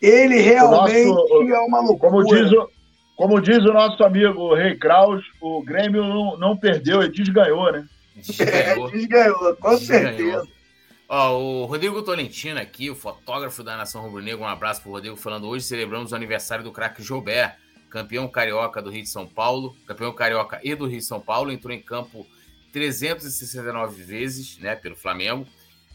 [0.00, 2.10] Ele realmente nosso, é uma loucura.
[2.10, 2.70] Como diz, o,
[3.16, 7.86] como diz o nosso amigo Rei Kraus, o Grêmio não, não perdeu, ele desganhou, né?
[8.14, 10.46] Desganhou, é, desganhou com certeza.
[11.08, 15.46] Ó, o Rodrigo Tolentino aqui, o fotógrafo da Nação Rubro-Negra, um abraço pro Rodrigo, falando
[15.46, 17.56] hoje celebramos o aniversário do craque Gilbert,
[17.88, 21.52] campeão carioca do Rio de São Paulo, campeão carioca e do Rio de São Paulo,
[21.52, 22.26] entrou em campo
[22.72, 25.46] 369 vezes, né, pelo Flamengo,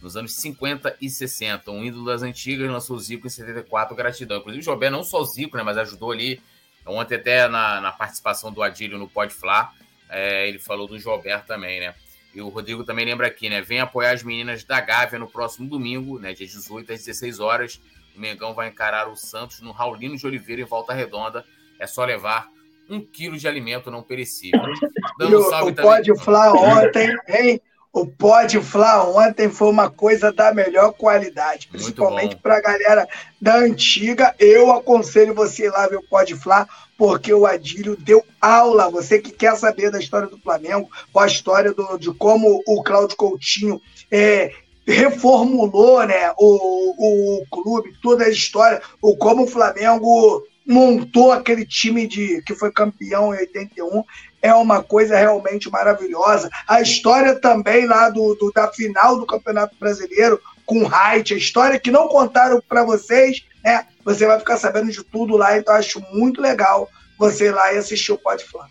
[0.02, 1.72] nos anos 50 e 60.
[1.72, 4.38] Um ídolo das antigas, lançou Zico em 74, gratidão.
[4.40, 6.42] Inclusive, o Jobé não só Zico, né, mas ajudou ali.
[6.86, 9.72] Ontem, até na, na participação do Adílio no Pode Flá,
[10.10, 11.94] é, ele falou do Jobert também, né?
[12.34, 13.62] E o Rodrigo também lembra aqui, né?
[13.62, 16.34] Vem apoiar as meninas da Gávea no próximo domingo, né?
[16.34, 17.82] Dia 18 às 16 horas.
[18.16, 21.46] O Mengão vai encarar o Santos no Raulino de Oliveira em Volta Redonda.
[21.78, 22.50] É só levar
[22.90, 24.62] um quilo de alimento não perecível.
[25.20, 25.92] Dando o, salve o também.
[25.92, 27.62] Pode Flá ontem, hein?
[27.94, 33.08] O Pode Flá ontem foi uma coisa da melhor qualidade, principalmente para a galera
[33.40, 34.34] da antiga.
[34.40, 36.66] Eu aconselho você ir lá ver o Pode Flá,
[36.98, 38.90] porque o Adílio deu aula.
[38.90, 43.18] Você que quer saber da história do Flamengo, a história do, de como o Cláudio
[43.18, 44.54] Coutinho é,
[44.88, 52.08] reformulou né, o, o clube, toda a história, o como o Flamengo montou aquele time
[52.08, 54.04] de que foi campeão em 81
[54.42, 56.50] é uma coisa realmente maravilhosa.
[56.68, 61.80] A história também lá do, do da final do Campeonato Brasileiro com Height, a história
[61.80, 63.88] que não contaram para vocês, né?
[64.04, 67.78] Você vai ficar sabendo de tudo lá, então acho muito legal você ir lá e
[67.78, 68.70] assistir o Pode Falar.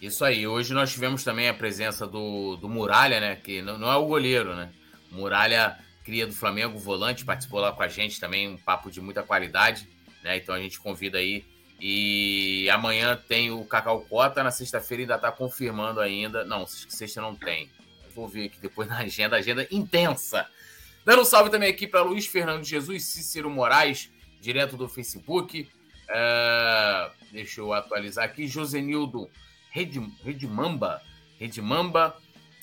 [0.00, 0.46] Isso aí.
[0.46, 3.36] Hoje nós tivemos também a presença do, do Muralha, né?
[3.36, 4.70] Que não, não é o goleiro, né?
[5.10, 9.22] Muralha, cria do Flamengo, volante, participou lá com a gente também, um papo de muita
[9.22, 9.88] qualidade,
[10.22, 10.36] né?
[10.36, 11.44] Então a gente convida aí
[11.80, 16.44] E amanhã tem o Cacau Cota, na sexta-feira ainda está confirmando ainda.
[16.44, 17.70] Não, sexta não tem.
[18.14, 20.48] Vou ver aqui depois na agenda, agenda intensa.
[21.04, 24.10] Dando um salve também aqui para Luiz Fernando Jesus, Cícero Moraes,
[24.40, 25.68] direto do Facebook.
[26.08, 28.48] É, deixa eu atualizar aqui.
[28.48, 29.30] Josenildo
[29.70, 31.02] Redmamba,
[31.38, 32.16] Redmamba,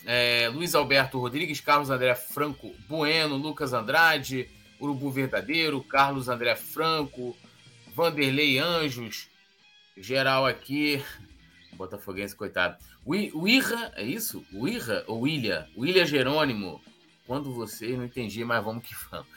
[0.05, 4.49] é, Luiz Alberto Rodrigues, Carlos André Franco Bueno, Lucas Andrade,
[4.81, 7.37] Urubu Verdadeiro, Carlos André Franco,
[7.93, 9.29] Vanderlei Anjos,
[9.95, 11.03] geral aqui.
[11.73, 12.77] Botafoguense, coitado.
[13.05, 14.45] O Irra, é isso?
[14.51, 15.67] O Irra ou William?
[15.77, 16.81] William Jerônimo.
[17.27, 19.27] Quando você não entendi, mas vamos que vamos.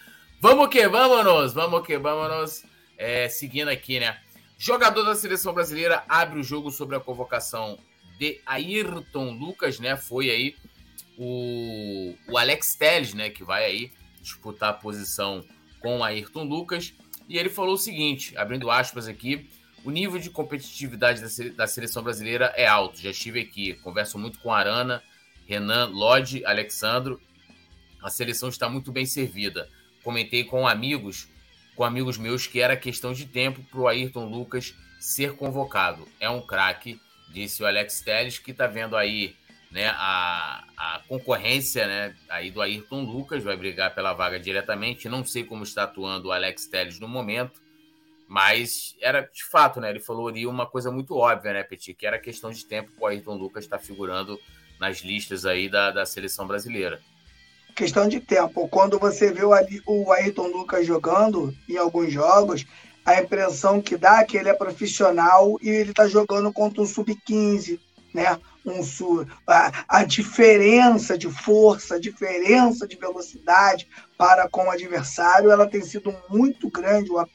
[0.40, 2.64] Vamos que vamos, vamos que vamos.
[2.96, 4.18] É, seguindo aqui, né?
[4.58, 7.78] Jogador da seleção brasileira abre o jogo sobre a convocação
[8.18, 9.96] de Ayrton Lucas, né?
[9.96, 10.56] Foi aí
[11.18, 13.28] o, o Alex Telles, né?
[13.28, 13.92] Que vai aí
[14.22, 15.44] disputar a posição
[15.80, 16.94] com Ayrton Lucas.
[17.28, 19.48] E ele falou o seguinte, abrindo aspas aqui,
[19.84, 21.20] o nível de competitividade
[21.52, 23.00] da seleção brasileira é alto.
[23.00, 25.02] Já estive aqui, converso muito com Arana,
[25.46, 27.20] Renan, Lodi, Alexandro.
[28.02, 29.68] A seleção está muito bem servida.
[30.02, 31.28] Comentei com amigos,
[31.74, 36.06] com amigos meus, que era questão de tempo para o Ayrton Lucas ser convocado.
[36.18, 37.00] É um craque,
[37.32, 39.36] disse o Alex Telles, que está vendo aí
[39.70, 45.08] né, a, a concorrência né, aí do Ayrton Lucas, vai brigar pela vaga diretamente.
[45.08, 47.60] Não sei como está atuando o Alex Telles no momento,
[48.28, 49.90] mas era de fato, né?
[49.90, 51.94] Ele falou ali uma coisa muito óbvia, né, Petit?
[51.94, 54.38] Que era questão de tempo para o Ayrton Lucas estar tá figurando
[54.80, 57.00] nas listas aí da, da seleção brasileira.
[57.74, 58.66] Questão de tempo.
[58.68, 59.52] Quando você vê o,
[59.86, 62.64] o Ayrton Lucas jogando em alguns jogos,
[63.04, 66.86] a impressão que dá é que ele é profissional e ele está jogando contra um
[66.86, 67.78] sub-15,
[68.12, 68.38] né?
[68.66, 68.80] Um,
[69.46, 75.80] a, a diferença de força, a diferença de velocidade para com o adversário, ela tem
[75.82, 77.28] sido muito grande, uma,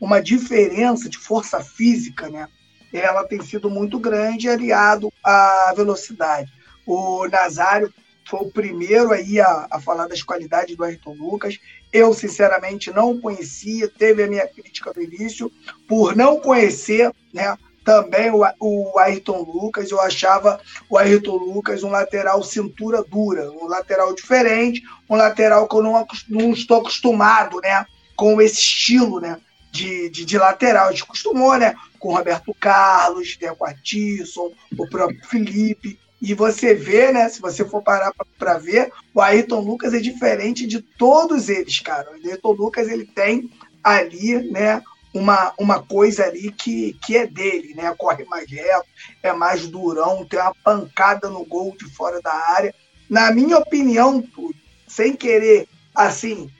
[0.00, 2.48] uma diferença de força física, né?
[2.90, 6.50] Ela tem sido muito grande aliado à velocidade.
[6.86, 7.92] O Nazário
[8.26, 11.58] foi o primeiro aí a, a falar das qualidades do Ayrton Lucas.
[11.92, 15.52] Eu, sinceramente, não conhecia, teve a minha crítica no início,
[15.86, 17.56] por não conhecer, né?
[17.84, 19.90] Também o, o Ayrton Lucas.
[19.90, 25.76] Eu achava o Ayrton Lucas um lateral cintura dura, um lateral diferente, um lateral que
[25.76, 27.84] eu não, não estou acostumado né,
[28.16, 29.38] com esse estilo né,
[29.70, 30.88] de, de, de lateral.
[30.88, 35.98] A gente acostumou né, com o Roberto Carlos, com a Tisson, o próprio Felipe.
[36.22, 37.28] E você vê, né?
[37.28, 42.10] Se você for parar para ver, o Ayrton Lucas é diferente de todos eles, cara.
[42.10, 43.50] O Ayrton Lucas ele tem
[43.82, 44.82] ali, né?
[45.14, 47.94] Uma, uma coisa ali que, que é dele, né?
[47.96, 48.86] Corre mais reto,
[49.22, 52.74] é mais durão, tem uma pancada no gol de fora da área.
[53.08, 54.54] Na minha opinião, tudo,
[54.88, 56.50] sem querer, assim,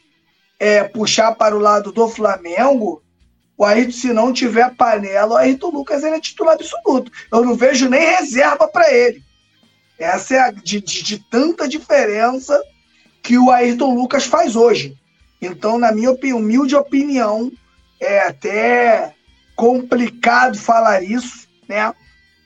[0.61, 3.03] é, puxar para o lado do Flamengo,
[3.57, 7.11] o Ayrton, se não tiver panela, o Ayrton Lucas ele é titular absoluto.
[7.33, 9.23] Eu não vejo nem reserva para ele.
[9.99, 12.61] Essa é a de, de, de, tanta diferença
[13.23, 14.97] que o Ayrton Lucas faz hoje.
[15.41, 17.51] Então, na minha humilde opinião,
[18.01, 19.15] é até
[19.57, 21.95] complicado falar isso, né?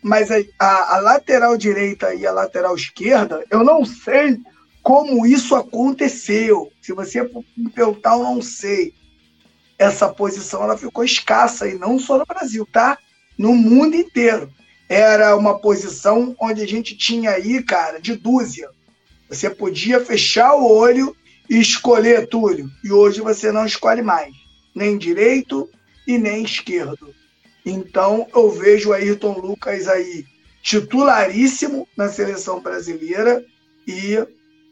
[0.02, 4.38] Mas a, a, lateral direita e a lateral esquerda, eu não sei
[4.82, 6.70] como isso aconteceu.
[6.80, 7.22] Se você
[7.56, 8.94] me perguntar, eu não sei.
[9.76, 12.98] Essa posição ela ficou escassa e não só no Brasil, tá?
[13.36, 14.50] No mundo inteiro.
[14.88, 18.70] Era uma posição onde a gente tinha aí, cara, de dúzia.
[19.28, 21.14] Você podia fechar o olho
[21.50, 22.70] e escolher, Túlio.
[22.82, 24.32] E hoje você não escolhe mais
[24.78, 25.68] nem direito
[26.06, 27.14] e nem esquerdo.
[27.66, 30.24] Então eu vejo o Ayrton Lucas aí
[30.62, 33.44] titularíssimo na seleção brasileira
[33.86, 34.16] e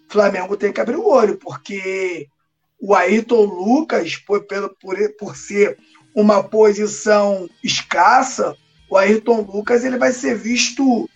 [0.09, 2.29] Flamengo tem que abrir o olho, porque
[2.81, 4.47] o Ayrton Lucas, por,
[4.81, 5.79] por, por ser
[6.15, 8.57] uma posição escassa,
[8.89, 11.09] o Ayrton Lucas ele vai ser visto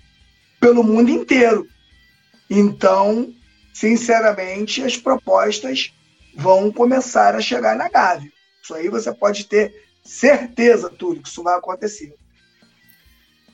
[0.59, 1.67] pelo mundo inteiro.
[2.49, 3.33] Então,
[3.73, 5.93] sinceramente, as propostas
[6.35, 8.31] vão começar a chegar na Gávea.
[8.63, 12.15] Isso aí você pode ter certeza, Túlio, que isso vai acontecer.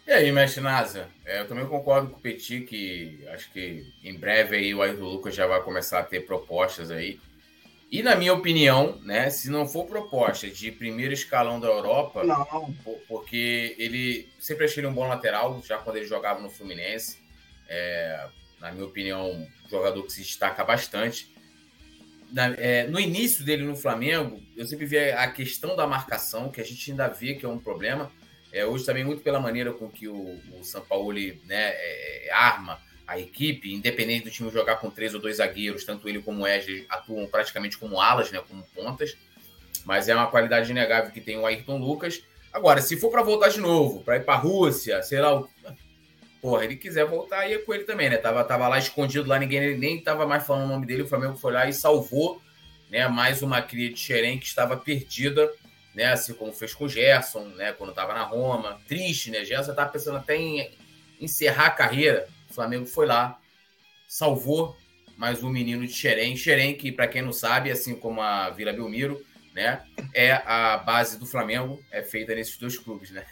[0.06, 1.08] E aí, mestre Nasa?
[1.24, 5.04] É, eu também concordo com o Petit que acho que em breve aí o Ayrton
[5.04, 7.18] Lucas já vai começar a ter propostas aí.
[7.90, 12.74] E na minha opinião, né, se não for proposta de primeiro escalão da Europa, não.
[13.08, 17.18] porque ele sempre achei ele um bom lateral, já quando ele jogava no Fluminense,
[17.68, 18.28] é,
[18.60, 21.35] na minha opinião, um jogador que se destaca bastante
[22.32, 26.60] na, é, no início dele no Flamengo, eu sempre via a questão da marcação, que
[26.60, 28.10] a gente ainda vê que é um problema.
[28.52, 32.80] É, hoje também muito pela maneira com que o, o São Paulo né, é, arma
[33.06, 36.42] a equipe, independente do time jogar com três ou dois zagueiros, tanto ele como o
[36.42, 39.16] Wesley atuam praticamente como alas, né, como pontas.
[39.84, 42.22] Mas é uma qualidade inegável que tem o Ayrton Lucas.
[42.52, 45.44] Agora, se for para voltar de novo, para ir para Rússia, sei lá,
[46.46, 48.18] porra, ele quiser voltar, ia com ele também, né?
[48.18, 51.02] Tava, tava lá escondido, lá ninguém nem tava mais falando o nome dele.
[51.02, 52.40] O Flamengo foi lá e salvou,
[52.88, 53.08] né?
[53.08, 55.52] Mais uma cria de Xerém que estava perdida,
[55.92, 56.04] né?
[56.04, 57.72] Assim como fez com o Gerson, né?
[57.72, 58.80] Quando tava na Roma.
[58.86, 59.44] Triste, né?
[59.44, 60.70] Gerson tava pensando até em
[61.20, 62.28] encerrar a carreira.
[62.48, 63.40] O Flamengo foi lá,
[64.06, 64.76] salvou
[65.16, 66.36] mais um menino de Xerém.
[66.36, 69.20] Xerém, que para quem não sabe, assim como a Vila Belmiro,
[69.52, 69.82] né?
[70.14, 73.26] É a base do Flamengo, é feita nesses dois clubes, né?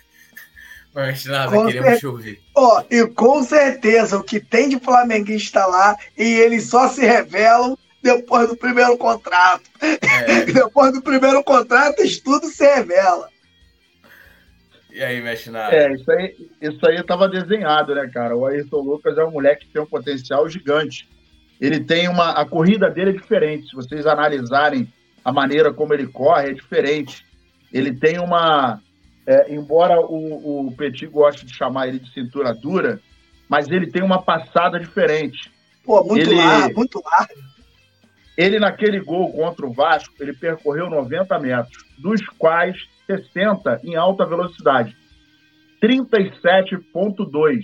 [0.95, 2.07] Mas nada, com queremos cer...
[2.07, 2.41] ouvir.
[2.55, 7.05] Ó, oh, e com certeza o que tem de flamenguista lá, e eles só se
[7.05, 9.65] revelam depois do primeiro contrato.
[9.81, 10.45] É.
[10.53, 13.29] depois do primeiro contrato, isso tudo se revela.
[14.93, 15.75] E aí, mexe nada?
[15.75, 18.37] É, isso aí, isso aí tava desenhado, né, cara?
[18.37, 21.09] O Ayrton Lucas é um moleque que tem um potencial gigante.
[21.61, 22.31] Ele tem uma.
[22.31, 23.69] A corrida dele é diferente.
[23.69, 24.87] Se vocês analisarem
[25.25, 27.27] a maneira como ele corre, é diferente.
[27.73, 28.81] Ele tem uma.
[29.27, 33.01] É, embora o, o Petit goste de chamar ele de cintura dura,
[33.49, 35.51] mas ele tem uma passada diferente.
[35.85, 37.35] Pô, muito ele, largo, muito largo.
[38.37, 44.27] Ele, naquele gol contra o Vasco, ele percorreu 90 metros, dos quais 60 em alta
[44.27, 44.97] velocidade.
[45.83, 47.61] 37,2.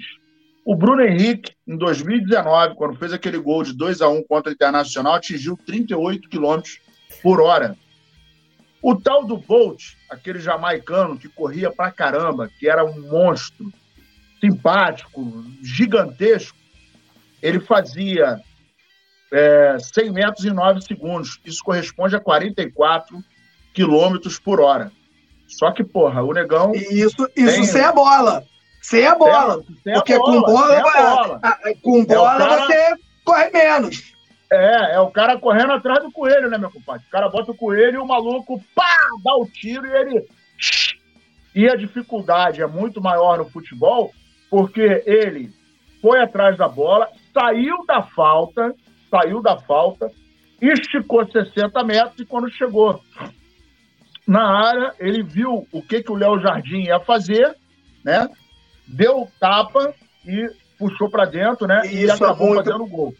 [0.64, 4.54] O Bruno Henrique, em 2019, quando fez aquele gol de 2 a 1 contra o
[4.54, 6.78] Internacional, atingiu 38 quilômetros
[7.22, 7.76] por hora.
[8.83, 13.70] O tal do Bolt, aquele jamaicano que corria pra caramba, que era um monstro,
[14.41, 16.57] simpático, gigantesco,
[17.43, 18.41] ele fazia
[19.33, 21.41] é, 100 metros em 9 segundos.
[21.45, 23.22] Isso corresponde a 44
[23.72, 24.91] quilômetros por hora.
[25.47, 26.72] Só que, porra, o negão.
[26.74, 27.64] Isso, isso tem...
[27.64, 28.45] sem a bola.
[28.81, 29.62] Sem a bola.
[29.64, 31.41] Sem, sem Porque a bola, com bola, bola.
[31.83, 32.66] com bola é cara...
[32.66, 34.09] você corre menos.
[34.53, 37.07] É, é o cara correndo atrás do coelho, né, meu compadre?
[37.07, 40.28] O cara bota o coelho e o maluco, pá, dá o tiro e ele.
[41.55, 44.12] E a dificuldade é muito maior no futebol,
[44.48, 45.53] porque ele
[46.03, 48.74] foi atrás da bola, saiu da falta,
[49.09, 50.11] saiu da falta,
[50.61, 53.01] esticou 60 metros e quando chegou
[54.26, 57.57] na área, ele viu o que, que o Léo Jardim ia fazer,
[58.05, 58.28] né?
[58.86, 59.94] Deu tapa
[60.24, 60.48] e
[60.78, 61.82] puxou para dentro, né?
[61.92, 62.64] e é acabou muito...
[62.64, 63.14] fazendo o gol.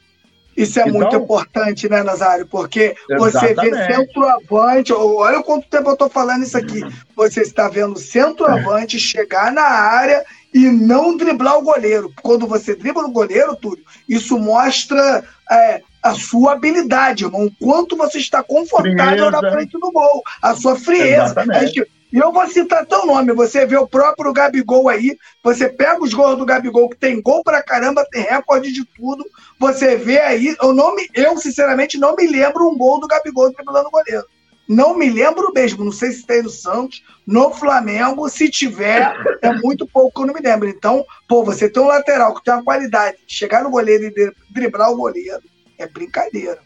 [0.57, 2.47] Isso é então, muito importante, né, Nazário?
[2.47, 3.33] Porque exatamente.
[3.33, 6.83] você vê centroavante, olha quanto tempo eu estou falando isso aqui.
[7.17, 12.13] Você está vendo centroavante chegar na área e não driblar o goleiro.
[12.23, 17.47] Quando você dribla o goleiro, Túlio, isso mostra é, a sua habilidade, irmão.
[17.47, 19.31] O quanto você está confortável frieza.
[19.31, 20.23] na frente do gol.
[20.43, 21.25] A sua frieza.
[21.25, 21.87] Exatamente.
[22.13, 23.33] E eu vou citar teu nome.
[23.33, 25.17] Você vê o próprio Gabigol aí.
[25.43, 29.25] Você pega os gols do Gabigol, que tem gol pra caramba, tem recorde de tudo.
[29.59, 30.57] Você vê aí.
[30.61, 34.25] Eu, não me, eu sinceramente, não me lembro um gol do Gabigol driblando o goleiro.
[34.69, 35.85] Não me lembro mesmo.
[35.85, 38.29] Não sei se tem no Santos, no Flamengo.
[38.29, 40.69] Se tiver, é muito pouco que eu não me lembro.
[40.69, 44.33] Então, pô, você tem um lateral que tem uma qualidade de chegar no goleiro e
[44.53, 45.43] driblar o goleiro.
[45.79, 46.59] É brincadeira.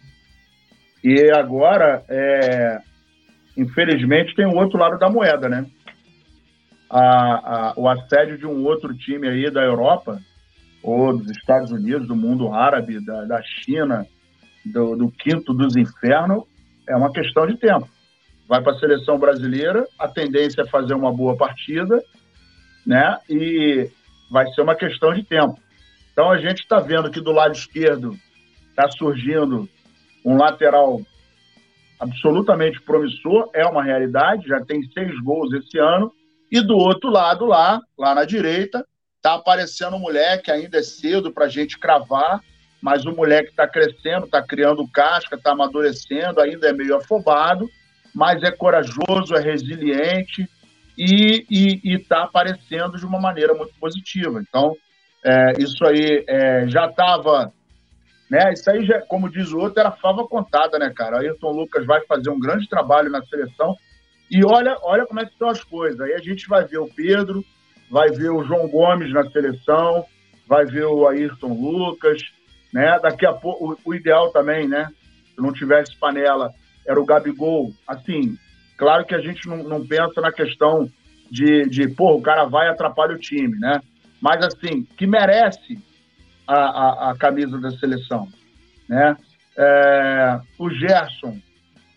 [1.03, 2.78] E agora, é,
[3.57, 5.66] infelizmente, tem o outro lado da moeda, né?
[6.90, 10.20] A, a, o assédio de um outro time aí da Europa,
[10.82, 14.07] ou dos Estados Unidos, do mundo árabe, da, da China,
[14.64, 16.44] do, do quinto dos infernos,
[16.88, 17.88] é uma questão de tempo.
[18.46, 22.02] Vai para a seleção brasileira, a tendência é fazer uma boa partida,
[22.86, 23.18] né?
[23.28, 23.90] E
[24.30, 25.59] vai ser uma questão de tempo.
[26.12, 28.14] Então a gente está vendo que do lado esquerdo
[28.68, 29.68] está surgindo
[30.24, 31.00] um lateral
[32.05, 36.12] absolutamente promissor, é uma realidade, já tem seis gols esse ano,
[36.50, 38.86] e do outro lado, lá, lá na direita,
[39.16, 42.40] está aparecendo um moleque, ainda é cedo para a gente cravar,
[42.80, 47.68] mas o moleque está crescendo, está criando casca, está amadurecendo, ainda é meio afobado,
[48.14, 50.46] mas é corajoso, é resiliente
[50.96, 51.46] e
[51.82, 54.40] está aparecendo de uma maneira muito positiva.
[54.46, 54.76] Então,
[55.24, 57.50] é, isso aí é, já estava
[58.35, 58.53] né?
[58.53, 61.20] Isso aí, já, como diz o outro, era fava contada, né, cara?
[61.20, 63.76] Ayrton Lucas vai fazer um grande trabalho na seleção.
[64.28, 66.01] E olha, olha como é que estão as coisas.
[66.01, 67.45] Aí a gente vai ver o Pedro,
[67.89, 70.05] vai ver o João Gomes na seleção,
[70.49, 72.20] vai ver o Ayrton Lucas,
[72.72, 72.99] né?
[73.01, 74.89] Daqui a pouco, o, ideal também, né?
[75.32, 76.51] Se não tivesse panela,
[76.85, 77.72] era o Gabigol.
[77.87, 78.37] Assim,
[78.76, 80.91] claro que a gente não, não pensa na questão
[81.30, 83.80] de, de, pô, o cara vai e atrapalha o time, né?
[84.20, 85.78] Mas, assim, que merece
[86.47, 88.28] a, a, a camisa da seleção.
[88.88, 89.16] Né?
[89.57, 91.38] É, o Gerson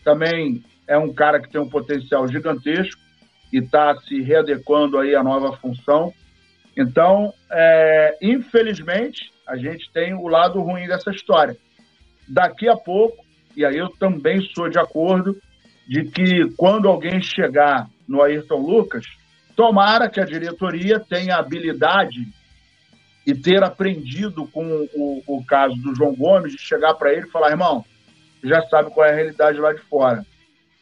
[0.04, 3.02] também é um cara que tem um potencial gigantesco
[3.52, 6.14] e está se readequando aí à nova função.
[6.76, 11.58] Então, é, infelizmente, a gente tem o lado ruim dessa história.
[12.28, 13.26] Daqui a pouco,
[13.56, 15.36] e aí eu também sou de acordo,
[15.88, 19.06] de que quando alguém chegar no Ayrton Lucas,
[19.56, 22.28] tomara que a diretoria tenha habilidade
[23.28, 27.30] e ter aprendido com o, o caso do João Gomes de chegar para ele e
[27.30, 27.84] falar, irmão,
[28.41, 30.25] já sabe qual é a realidade lá de fora.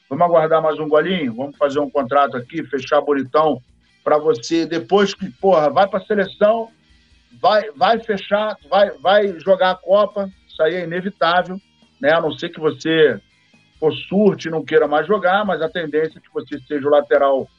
[0.07, 1.33] Vamos aguardar mais um golinho?
[1.33, 3.59] Vamos fazer um contrato aqui, fechar bonitão
[4.03, 6.69] para você, depois que, porra, vai para a seleção,
[7.41, 11.59] vai, vai fechar, vai, vai jogar a Copa, isso aí é inevitável,
[11.99, 12.13] né?
[12.13, 13.19] A não ser que você
[13.79, 16.91] for surte e não queira mais jogar, mas a tendência é que você seja o
[16.91, 17.49] lateral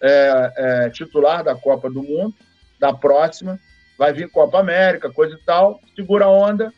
[0.00, 2.32] é, é, titular da Copa do Mundo,
[2.78, 3.58] da próxima,
[3.98, 6.72] vai vir Copa América, coisa e tal, segura a onda,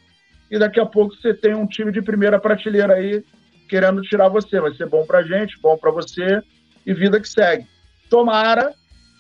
[0.50, 3.24] e daqui a pouco você tem um time de primeira prateleira aí
[3.68, 4.60] querendo tirar você.
[4.60, 6.42] Vai ser bom pra gente, bom para você,
[6.86, 7.66] e vida que segue.
[8.08, 8.72] Tomara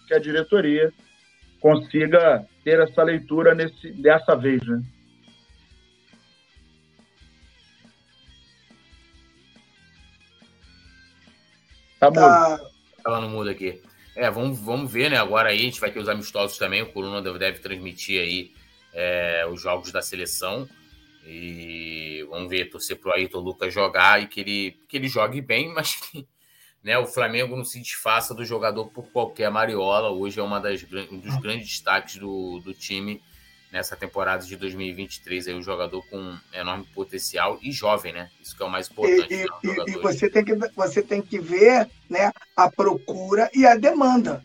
[0.06, 0.92] que a diretoria
[1.60, 4.82] consiga ter essa leitura nesse, dessa vez, né?
[12.00, 12.60] Tá, tá.
[13.02, 13.82] Tava no mudo aqui.
[14.18, 15.16] É, vamos, vamos ver, né?
[15.16, 16.82] Agora aí a gente vai ter os amistosos também.
[16.82, 18.52] O Coluna deve, transmitir aí
[18.92, 20.68] é, os jogos da seleção.
[21.24, 25.70] E vamos ver, torcer pro Ayrton Lucas jogar e que ele, que ele jogue bem,
[25.72, 26.26] mas que
[26.82, 30.10] né, o Flamengo não se desfaça do jogador por qualquer mariola.
[30.10, 33.22] Hoje é uma das, um dos grandes destaques do, do time
[33.72, 35.48] nessa temporada de 2023.
[35.48, 38.30] Aí, um jogador com enorme potencial e jovem, né?
[38.40, 39.32] Isso que é o mais importante.
[39.32, 39.46] E, né,
[39.86, 44.44] e, e você, tem que, você tem que ver né, a procura e a demanda.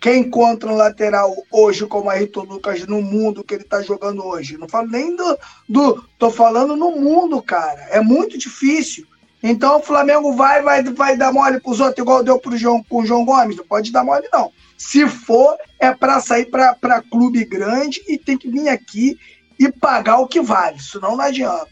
[0.00, 4.56] Quem encontra um lateral hoje como Ayrton Lucas no mundo que ele está jogando hoje?
[4.56, 5.38] Não falo nem do,
[5.68, 6.04] do.
[6.16, 7.80] Tô falando no mundo, cara.
[7.90, 9.06] É muito difícil.
[9.42, 12.82] Então o Flamengo vai, vai, vai dar mole para os outros, igual deu pro João,
[12.82, 13.56] com o João Gomes.
[13.56, 14.52] Não pode dar mole, não.
[14.78, 19.18] Se for, é para sair para clube grande e tem que vir aqui
[19.58, 20.78] e pagar o que vale.
[20.80, 21.68] Senão não adianta.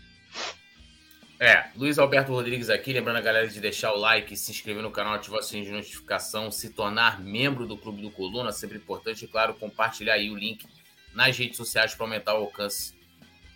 [1.39, 4.91] É, Luiz Alberto Rodrigues aqui, lembrando a galera de deixar o like, se inscrever no
[4.91, 9.25] canal, ativar o sininho de notificação, se tornar membro do Clube do Coluna, sempre importante,
[9.25, 10.67] e claro, compartilhar aí o link
[11.15, 12.95] nas redes sociais para aumentar o alcance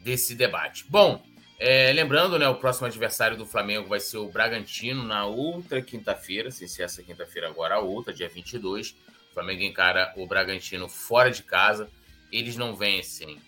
[0.01, 0.85] desse debate.
[0.89, 1.23] Bom,
[1.59, 6.51] é, lembrando, né, o próximo adversário do Flamengo vai ser o Bragantino na outra quinta-feira,
[6.51, 8.95] se ser essa quinta-feira agora a outra, dia 22.
[9.31, 11.89] O Flamengo encara o Bragantino fora de casa.
[12.33, 13.39] Eles não vencem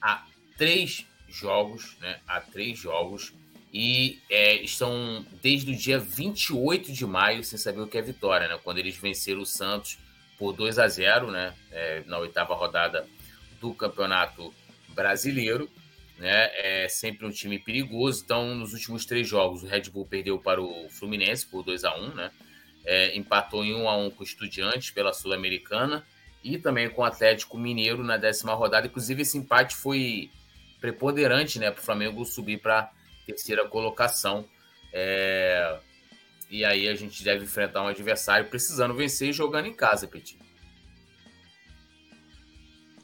[0.00, 3.32] há três jogos, né, há três jogos
[3.72, 8.48] e é, estão desde o dia 28 de maio sem saber o que é vitória,
[8.48, 8.58] né?
[8.64, 9.96] Quando eles venceram o Santos
[10.36, 11.54] por 2 a 0 né?
[11.70, 13.06] É, na oitava rodada
[13.60, 14.52] do Campeonato
[14.88, 15.70] Brasileiro.
[16.18, 16.50] Né?
[16.54, 18.22] É sempre um time perigoso.
[18.24, 21.96] Então, nos últimos três jogos, o Red Bull perdeu para o Fluminense por 2 a
[21.96, 22.30] 1 né?
[22.84, 26.04] É, empatou em 1 a 1 com o Estudiantes pela Sul-Americana
[26.42, 28.86] e também com o Atlético Mineiro na décima rodada.
[28.86, 30.30] Inclusive, esse empate foi
[30.80, 32.90] preponderante né, para o Flamengo subir para
[33.26, 34.44] terceira colocação.
[34.92, 35.78] É...
[36.50, 40.38] E aí a gente deve enfrentar um adversário precisando vencer e jogando em casa, Petit.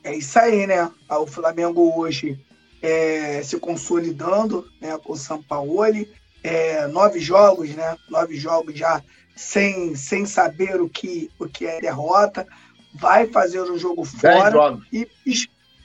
[0.02, 0.90] É isso aí, né?
[1.08, 2.38] O Flamengo hoje
[2.82, 6.10] é, se consolidando né, com o Sampaoli.
[6.42, 7.96] É, nove jogos, né?
[8.08, 9.02] Nove jogos já
[9.36, 12.46] sem, sem saber o que, o que é derrota.
[12.94, 14.40] Vai fazer um jogo fora.
[14.40, 14.86] Dez jogos.
[14.92, 15.08] E,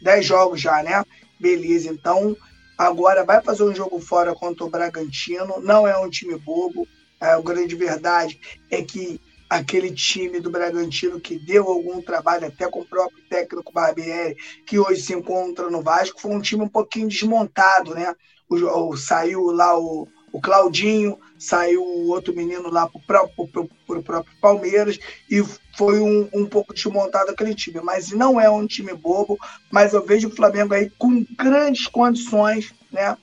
[0.02, 1.04] dez jogos já, né?
[1.40, 2.36] Beleza, então
[2.82, 5.62] Agora vai fazer um jogo fora contra o Bragantino.
[5.62, 6.88] Não é um time bobo.
[7.20, 8.42] A grande verdade
[8.72, 13.72] é que aquele time do Bragantino que deu algum trabalho até com o próprio técnico
[13.72, 14.36] Barbieri,
[14.66, 18.16] que hoje se encontra no Vasco, foi um time um pouquinho desmontado, né?
[18.50, 24.26] O, o saiu lá o, o Claudinho, saiu o outro menino lá para o próprio
[24.40, 25.44] Palmeiras e
[25.76, 27.82] foi um, um pouco desmontado aquele time.
[27.82, 29.38] Mas não é um time bobo,
[29.72, 33.18] mas eu vejo o Flamengo aí com grandes condições né,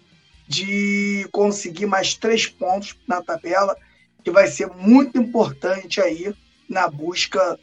[0.46, 3.76] de conseguir mais três pontos na tabela,
[4.24, 6.34] que vai ser muito importante aí
[6.68, 7.58] na busca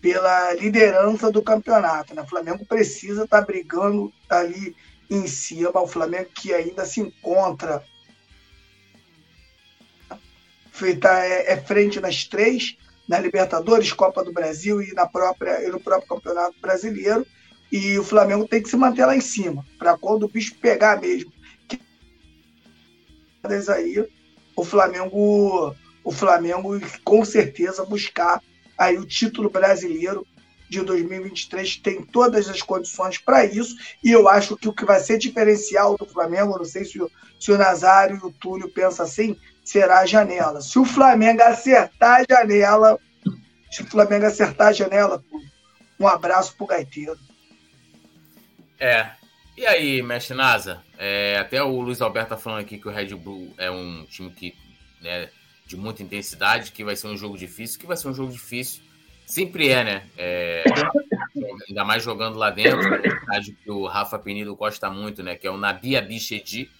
[0.00, 2.14] pela liderança do campeonato.
[2.14, 2.22] Né?
[2.22, 4.74] O Flamengo precisa estar tá brigando ali
[5.10, 7.82] em cima, o Flamengo que ainda se encontra
[10.78, 12.76] feita é, é, frente nas três,
[13.08, 17.26] na Libertadores, Copa do Brasil e na própria e no próprio Campeonato Brasileiro.
[17.70, 21.00] E o Flamengo tem que se manter lá em cima, para quando o bicho pegar
[21.00, 21.32] mesmo.
[23.74, 24.08] Aí,
[24.56, 28.42] o Flamengo, o Flamengo com certeza buscar
[28.76, 30.26] aí o título brasileiro
[30.68, 33.74] de 2023 tem todas as condições para isso
[34.04, 37.10] e eu acho que o que vai ser diferencial do Flamengo, não sei se o,
[37.40, 39.36] se o Nazário e o Túlio pensam assim,
[39.68, 40.62] será a janela.
[40.62, 42.98] Se o Flamengo acertar a janela,
[43.70, 45.22] se o Flamengo acertar a janela,
[46.00, 47.18] um abraço pro Gaiteiro.
[48.80, 49.10] É.
[49.58, 50.82] E aí, mestre Nasa?
[50.96, 54.30] É, até o Luiz Alberto tá falando aqui que o Red Bull é um time
[54.30, 54.54] que,
[55.02, 55.28] né,
[55.66, 58.82] de muita intensidade, que vai ser um jogo difícil, que vai ser um jogo difícil.
[59.26, 60.06] Sempre é, né?
[60.16, 60.64] É,
[61.68, 65.36] ainda mais jogando lá dentro, estádio que o Rafa Penido gosta muito, né?
[65.36, 66.70] Que é o Nabi Abichedi,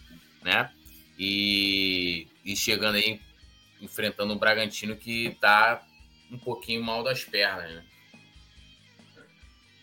[0.43, 0.71] né?
[1.19, 3.21] E, e chegando aí,
[3.79, 5.83] enfrentando um Bragantino que tá
[6.33, 7.83] um pouquinho mal das pernas, né?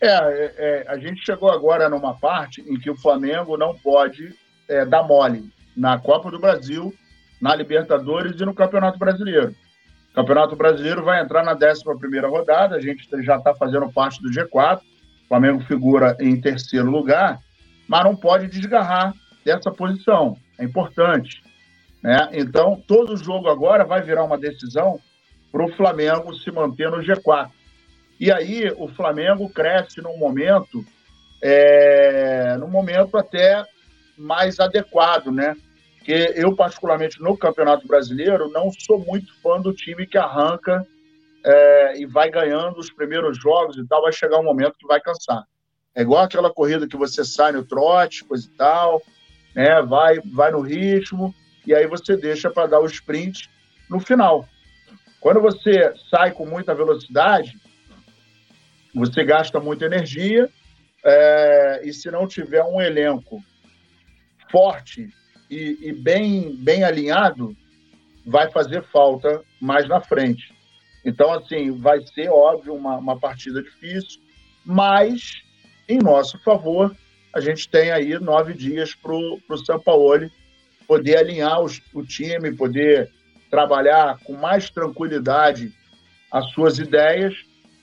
[0.00, 4.34] É, é, é, a gente chegou agora numa parte em que o Flamengo não pode
[4.68, 6.92] é, dar mole na Copa do Brasil,
[7.40, 9.54] na Libertadores e no Campeonato Brasileiro.
[10.10, 14.28] O Campeonato Brasileiro vai entrar na 11 rodada, a gente já está fazendo parte do
[14.28, 17.40] G4, o Flamengo figura em terceiro lugar,
[17.86, 19.14] mas não pode desgarrar
[19.44, 21.46] dessa posição, é importante.
[22.06, 22.28] Né?
[22.34, 25.00] Então, todo jogo agora vai virar uma decisão
[25.50, 27.50] para o Flamengo se manter no G4.
[28.20, 30.84] E aí o Flamengo cresce num momento,
[31.42, 33.64] é, num momento até
[34.16, 35.56] mais adequado, né?
[35.96, 40.86] Porque eu, particularmente no Campeonato Brasileiro, não sou muito fã do time que arranca
[41.44, 45.00] é, e vai ganhando os primeiros jogos e tal, vai chegar um momento que vai
[45.00, 45.42] cansar.
[45.92, 49.02] É igual aquela corrida que você sai no trote, coisa e tal,
[49.56, 49.82] né?
[49.82, 51.34] Vai, vai no ritmo
[51.66, 53.50] e aí você deixa para dar o sprint
[53.90, 54.48] no final.
[55.20, 57.58] Quando você sai com muita velocidade,
[58.94, 60.48] você gasta muita energia
[61.04, 63.42] é, e se não tiver um elenco
[64.50, 65.08] forte
[65.50, 67.56] e, e, bem, bem alinhado,
[68.24, 70.54] vai fazer falta mais na frente.
[71.04, 74.20] Então, assim, vai ser, óbvio, uma, uma partida difícil,
[74.64, 75.42] mas,
[75.88, 76.94] em nosso favor,
[77.32, 80.32] a gente tem aí nove dias para o Sampaoli
[80.86, 83.10] poder alinhar os, o time, poder
[83.50, 85.72] trabalhar com mais tranquilidade
[86.30, 87.34] as suas ideias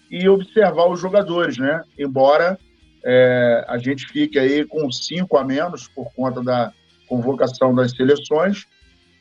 [0.10, 1.82] e observar os jogadores, né?
[1.98, 2.58] Embora
[3.04, 6.72] é, a gente fique aí com cinco a menos por conta da
[7.08, 8.66] convocação das seleções,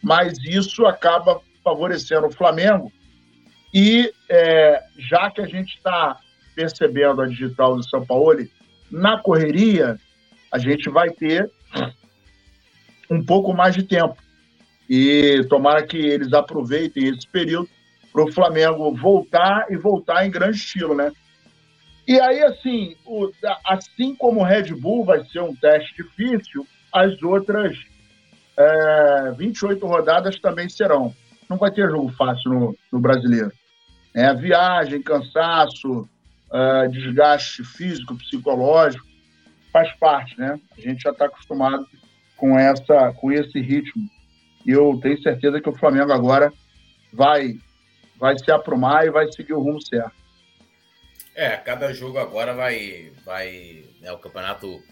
[0.02, 2.92] mas isso acaba favorecendo o Flamengo.
[3.72, 6.18] E é, já que a gente está
[6.54, 8.46] percebendo a digital do São Paulo,
[8.90, 9.98] na correria,
[10.50, 11.50] a gente vai ter
[13.12, 14.16] um pouco mais de tempo.
[14.88, 17.68] E tomara que eles aproveitem esse período
[18.12, 21.12] para o Flamengo voltar e voltar em grande estilo, né?
[22.06, 23.30] E aí, assim, o,
[23.64, 27.78] assim como o Red Bull vai ser um teste difícil, as outras
[28.56, 31.14] é, 28 rodadas também serão.
[31.48, 33.52] Não vai ter jogo fácil no, no brasileiro.
[34.14, 36.08] É, viagem, cansaço,
[36.52, 39.06] é, desgaste físico, psicológico,
[39.72, 40.60] faz parte, né?
[40.76, 41.86] A gente já está acostumado
[42.42, 44.02] com, essa, com esse ritmo.
[44.66, 46.52] E eu tenho certeza que o Flamengo agora
[47.12, 47.56] vai
[48.18, 50.12] vai se aprumar e vai seguir o rumo certo.
[51.36, 53.12] É, cada jogo agora vai.
[53.24, 54.82] vai né, o campeonato.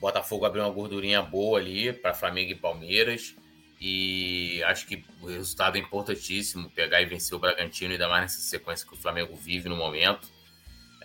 [0.00, 3.34] Botafogo abriu uma gordurinha boa ali para Flamengo e Palmeiras.
[3.80, 8.40] E acho que o resultado é importantíssimo pegar e vencer o Bragantino, ainda mais nessa
[8.40, 10.28] sequência que o Flamengo vive no momento.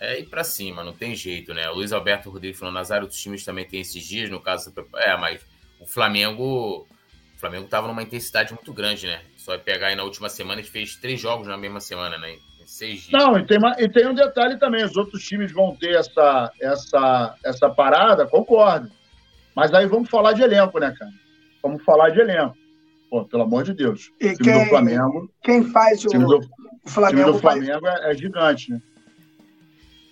[0.00, 1.68] É ir para cima, não tem jeito, né?
[1.70, 4.72] O Luiz Alberto Rodrigues falou: Nazário, outros times também tem esses dias, no caso.
[4.96, 5.44] É, mas
[5.80, 6.86] o Flamengo.
[7.36, 9.20] O Flamengo estava numa intensidade muito grande, né?
[9.36, 12.32] Só pegar aí na última semana, ele fez três jogos na mesma semana, né?
[12.32, 13.12] Em seis dias.
[13.12, 16.52] Não, e tem, uma, e tem um detalhe também: os outros times vão ter essa,
[16.60, 18.90] essa, essa parada, concordo.
[19.54, 21.10] Mas aí vamos falar de elenco, né, cara?
[21.62, 22.56] Vamos falar de elenco.
[23.10, 24.12] Pô, pelo amor de Deus.
[24.20, 25.30] E time quem, do Flamengo.
[25.42, 26.38] Quem faz o, do,
[26.84, 27.22] o Flamengo?
[27.22, 28.02] time do Flamengo faz...
[28.02, 28.82] é, é gigante, né?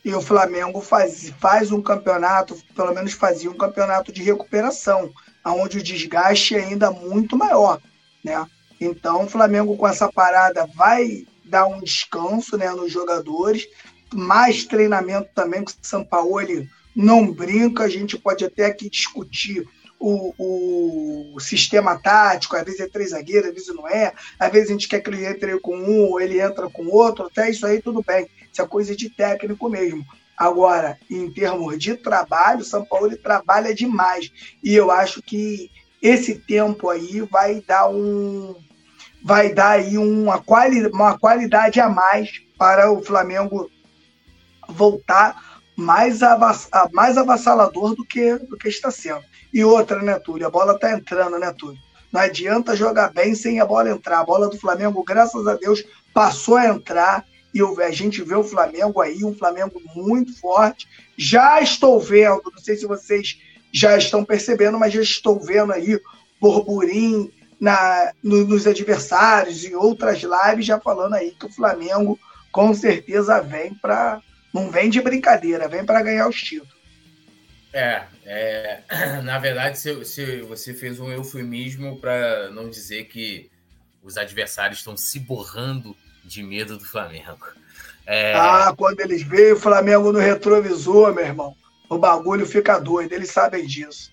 [0.07, 5.13] E o Flamengo faz, faz um campeonato, pelo menos fazia um campeonato de recuperação,
[5.45, 7.81] onde o desgaste é ainda muito maior.
[8.23, 8.47] Né?
[8.81, 13.67] Então, o Flamengo com essa parada vai dar um descanso né, nos jogadores,
[14.15, 16.39] mais treinamento também, que o São Paulo
[16.95, 19.67] não brinca, a gente pode até aqui discutir
[19.99, 24.69] o, o, sistema tático, às vezes é três zagueiros, às vezes não é, às vezes
[24.69, 27.81] a gente quer que ele entre com um, ele entra com outro, até isso aí
[27.83, 30.05] tudo bem, isso é coisa de técnico mesmo.
[30.37, 34.31] Agora, em termos de trabalho, o São Paulo trabalha demais,
[34.63, 38.55] e eu acho que esse tempo aí vai dar um,
[39.23, 43.71] vai dar aí uma, quali uma qualidade a mais para o Flamengo
[44.69, 49.25] voltar mais, avass mais avassalador do que, do que está sendo.
[49.53, 50.47] E outra, né, Túlio?
[50.47, 51.81] A bola está entrando, né, Túlio?
[52.13, 54.21] Não adianta jogar bem sem a bola entrar.
[54.21, 55.83] A bola do Flamengo, graças a Deus,
[56.13, 57.25] passou a entrar
[57.57, 60.87] e a gente vê o Flamengo aí, um Flamengo muito forte.
[61.17, 63.41] Já estou vendo, não sei se vocês
[63.73, 65.99] já estão percebendo, mas já estou vendo aí
[66.41, 72.19] burburinho, na, no, nos adversários e outras lives já falando aí que o Flamengo
[72.53, 74.21] com certeza vem para
[74.53, 76.75] não vem de brincadeira, vem para ganhar os títulos.
[77.73, 78.83] É, é,
[79.23, 83.51] na verdade, se, se você fez um eufemismo para não dizer que
[84.03, 85.95] os adversários estão se borrando
[86.27, 87.47] de medo do Flamengo.
[88.05, 88.35] É...
[88.35, 91.57] Ah, quando eles veem o Flamengo no retrovisor, meu irmão,
[91.89, 94.13] o bagulho fica doido, eles sabem disso.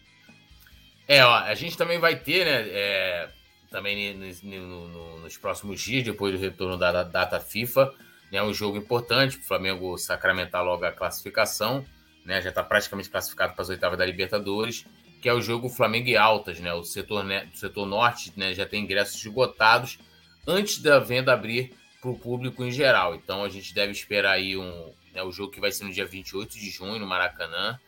[1.07, 2.69] É, ó, a gente também vai ter, né?
[2.69, 3.29] É,
[3.69, 7.93] também no, no, nos próximos dias, depois do retorno da data FIFA,
[8.31, 11.85] né, um jogo importante para o Flamengo sacramentar logo a classificação,
[12.25, 12.41] né?
[12.41, 14.85] Já está praticamente classificado para as oitavas da Libertadores,
[15.21, 16.73] que é o jogo Flamengo e Altas, né?
[16.73, 19.99] O setor, né, o setor norte né, já tem ingressos esgotados
[20.47, 23.15] antes da venda abrir para o público em geral.
[23.15, 26.05] Então a gente deve esperar aí um, né, o jogo que vai ser no dia
[26.05, 27.79] 28 de junho no Maracanã.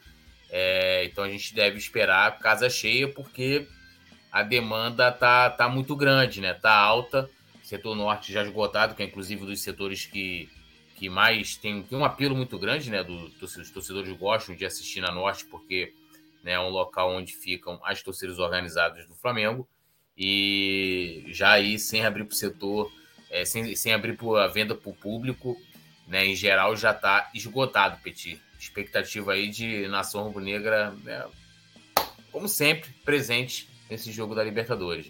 [0.49, 3.68] É, então a gente deve esperar casa cheia porque
[4.32, 6.53] a demanda tá, tá muito grande, né?
[6.53, 7.30] Tá alta.
[7.61, 10.47] Setor norte já esgotado, que é inclusive dos setores que,
[10.95, 13.03] que mais tem, tem um apelo muito grande, né?
[13.03, 15.91] Do, os torcedores gostam de assistir na norte porque
[16.41, 19.68] né, é um local onde ficam as torcidas organizadas do Flamengo.
[20.18, 22.89] E já aí sem abrir para o setor
[23.30, 25.56] é, sem, sem abrir a venda para o público,
[26.08, 28.42] né, em geral já está esgotado, Petit.
[28.60, 31.26] Expectativa aí de Nação Rubro-Negra, né,
[32.32, 35.08] como sempre, presente nesse jogo da Libertadores.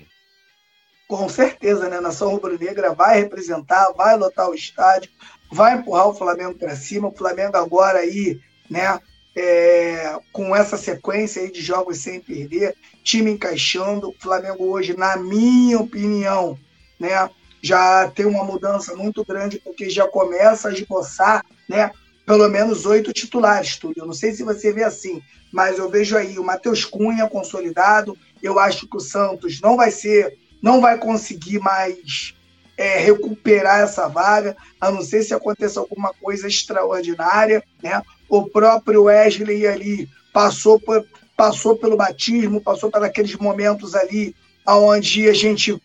[1.08, 2.00] Com certeza, né?
[2.00, 5.12] Nação Rubro-Negra vai representar, vai lotar o estádio,
[5.52, 7.08] vai empurrar o Flamengo para cima.
[7.08, 8.40] O Flamengo agora aí,
[8.70, 9.00] né?
[9.36, 14.10] É, com essa sequência aí de jogos sem perder, time encaixando.
[14.10, 16.58] O Flamengo hoje, na minha opinião,
[17.00, 17.30] né?
[17.66, 21.90] Já tem uma mudança muito grande, porque já começa a esboçar, né?
[22.24, 23.96] Pelo menos oito titulares, tudo.
[23.98, 25.20] Eu não sei se você vê assim,
[25.52, 28.16] mas eu vejo aí o Matheus Cunha consolidado.
[28.42, 32.36] Eu acho que o Santos não vai ser, não vai conseguir mais
[32.78, 38.00] é, recuperar essa vaga, a não ser se aconteça alguma coisa extraordinária, né?
[38.30, 41.04] O próprio Wesley ali passou por,
[41.36, 44.36] passou pelo batismo, passou por aqueles momentos ali
[44.66, 45.82] aonde a gente,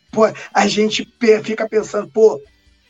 [0.54, 1.06] a gente
[1.42, 2.40] fica pensando, pô,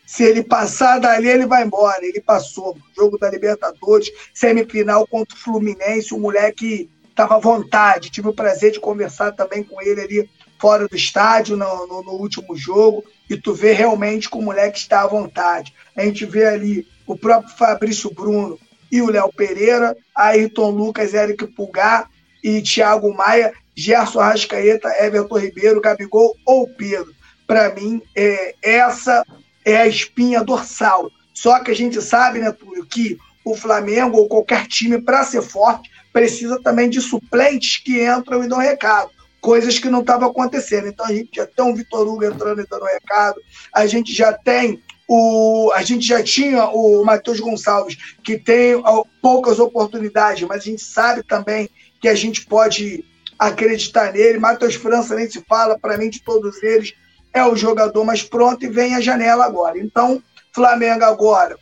[0.07, 2.05] se ele passar dali, ele vai embora.
[2.05, 2.77] Ele passou.
[2.97, 8.11] Jogo da Libertadores, semifinal contra o Fluminense, o moleque estava à vontade.
[8.11, 12.13] Tive o prazer de conversar também com ele ali fora do estádio, no, no, no,
[12.13, 15.73] último jogo, e tu vê realmente que o moleque está à vontade.
[15.97, 18.59] A gente vê ali o próprio Fabrício Bruno
[18.91, 22.11] e o Léo Pereira, Ayrton Lucas, Eric Pulgar
[22.43, 27.15] e Thiago Maia Gerson Arrascaeta, Everton Ribeiro, Gabigol ou Pedro.
[27.47, 29.25] Para mim, é, essa
[29.65, 31.11] é a espinha dorsal.
[31.33, 35.41] Só que a gente sabe, né, Túlio, que o Flamengo ou qualquer time, para ser
[35.41, 39.11] forte, precisa também de suplentes que entram e dão recado.
[39.41, 40.89] Coisas que não estavam acontecendo.
[40.89, 43.41] Então a gente já tem o Vitor Hugo entrando e dando recado,
[43.73, 48.81] a gente já tem o, a gente já tinha o Matheus Gonçalves, que tem
[49.21, 51.69] poucas oportunidades, mas a gente sabe também
[52.01, 53.05] que a gente pode
[53.41, 54.39] acreditar nele.
[54.39, 56.93] Matheus França nem se fala, para mim, de todos eles,
[57.33, 59.79] é o jogador mais pronto e vem a janela agora.
[59.79, 60.23] Então,
[60.53, 61.57] Flamengo agora,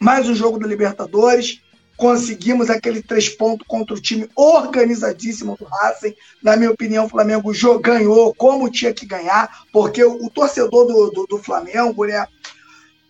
[0.00, 1.62] mais um jogo do Libertadores.
[1.96, 6.14] Conseguimos aquele três pontos contra o time organizadíssimo do Racing.
[6.42, 7.50] Na minha opinião, o Flamengo
[7.80, 12.26] ganhou como tinha que ganhar, porque o, o torcedor do, do, do Flamengo, né?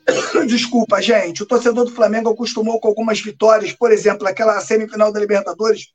[0.47, 1.43] Desculpa, gente.
[1.43, 5.87] O torcedor do Flamengo acostumou com algumas vitórias, por exemplo, aquela semifinal da Libertadores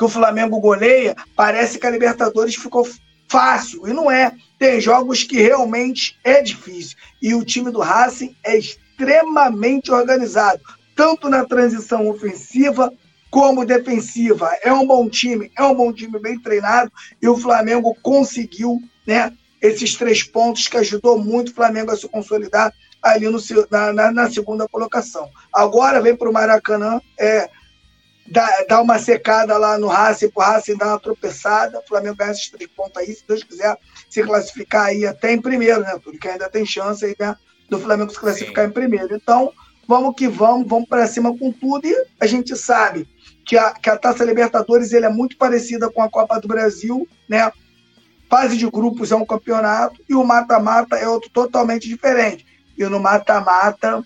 [0.00, 2.88] que o Flamengo goleia, parece que a Libertadores ficou
[3.28, 3.86] fácil.
[3.86, 4.32] E não é.
[4.58, 6.96] Tem jogos que realmente é difícil.
[7.20, 10.62] E o time do Racing é extremamente organizado,
[10.96, 12.90] tanto na transição ofensiva
[13.30, 14.50] como defensiva.
[14.62, 16.90] É um bom time, é um bom time bem treinado.
[17.20, 19.30] E o Flamengo conseguiu né,
[19.60, 22.72] esses três pontos que ajudou muito o Flamengo a se consolidar
[23.02, 23.38] ali no,
[23.70, 25.28] na, na, na segunda colocação.
[25.52, 27.02] Agora vem para o Maracanã.
[27.18, 27.50] É,
[28.30, 32.30] dá, dá uma secada lá no Racing, pro Racing dar uma tropeçada, o Flamengo ganha
[32.30, 33.76] esses três pontos aí, se Deus quiser
[34.08, 36.20] se classificar aí até em primeiro, né, Túlio?
[36.20, 37.36] Que ainda tem chance aí, né,
[37.68, 38.70] do Flamengo se classificar Sim.
[38.70, 39.14] em primeiro.
[39.14, 39.52] Então,
[39.86, 43.08] vamos que vamos, vamos para cima com tudo e a gente sabe
[43.44, 47.08] que a, que a Taça Libertadores ele é muito parecida com a Copa do Brasil,
[47.28, 47.50] né?
[48.28, 52.46] Fase de grupos é um campeonato e o mata-mata é outro totalmente diferente.
[52.78, 54.04] E no mata-mata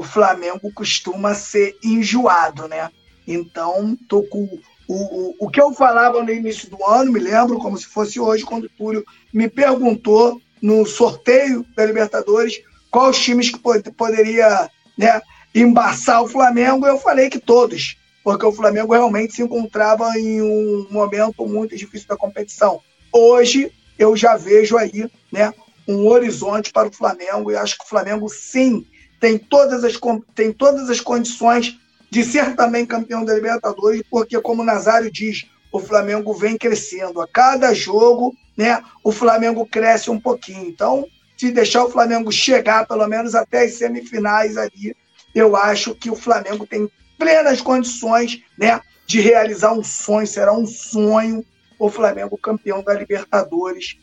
[0.00, 2.90] o Flamengo costuma ser enjoado, né?
[3.28, 4.48] Então, tô com
[4.88, 8.18] o, o, o que eu falava no início do ano, me lembro como se fosse
[8.18, 14.70] hoje, quando o Túlio me perguntou no sorteio da Libertadores quais times que pod poderia
[14.96, 15.20] né,
[15.54, 17.94] embaçar o Flamengo, eu falei que todos,
[18.24, 22.80] porque o Flamengo realmente se encontrava em um momento muito difícil da competição.
[23.12, 25.52] Hoje eu já vejo aí né,
[25.86, 28.86] um horizonte para o Flamengo e acho que o Flamengo sim
[29.20, 29.94] tem todas as,
[30.34, 31.78] tem todas as condições
[32.10, 37.20] de ser também campeão da Libertadores, porque, como o Nazário diz, o Flamengo vem crescendo.
[37.20, 40.66] A cada jogo, né, o Flamengo cresce um pouquinho.
[40.66, 41.06] Então,
[41.36, 44.96] se deixar o Flamengo chegar pelo menos até as semifinais ali,
[45.34, 50.66] eu acho que o Flamengo tem plenas condições né, de realizar um sonho, será um
[50.66, 51.44] sonho
[51.78, 53.96] o Flamengo campeão da Libertadores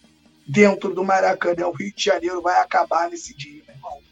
[0.47, 1.67] dentro do Maracanã.
[1.67, 4.06] O Rio de Janeiro vai acabar nesse dia, meu irmão.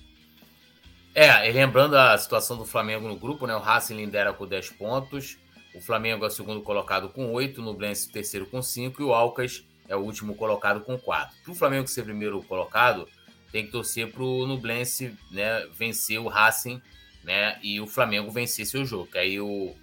[1.16, 3.56] É, e lembrando a situação do Flamengo no grupo, né?
[3.56, 5.38] O Racing lidera com 10 pontos,
[5.74, 9.14] o Flamengo é o segundo colocado com 8, o Nublense terceiro com 5 e o
[9.14, 11.34] Alcas é o último colocado com 4.
[11.42, 13.08] Para o Flamengo ser primeiro colocado,
[13.50, 16.82] tem que torcer para o Nublense né, vencer o Racing
[17.24, 19.08] né, e o Flamengo vencer seu jogo.
[19.08, 19.74] Que aí o,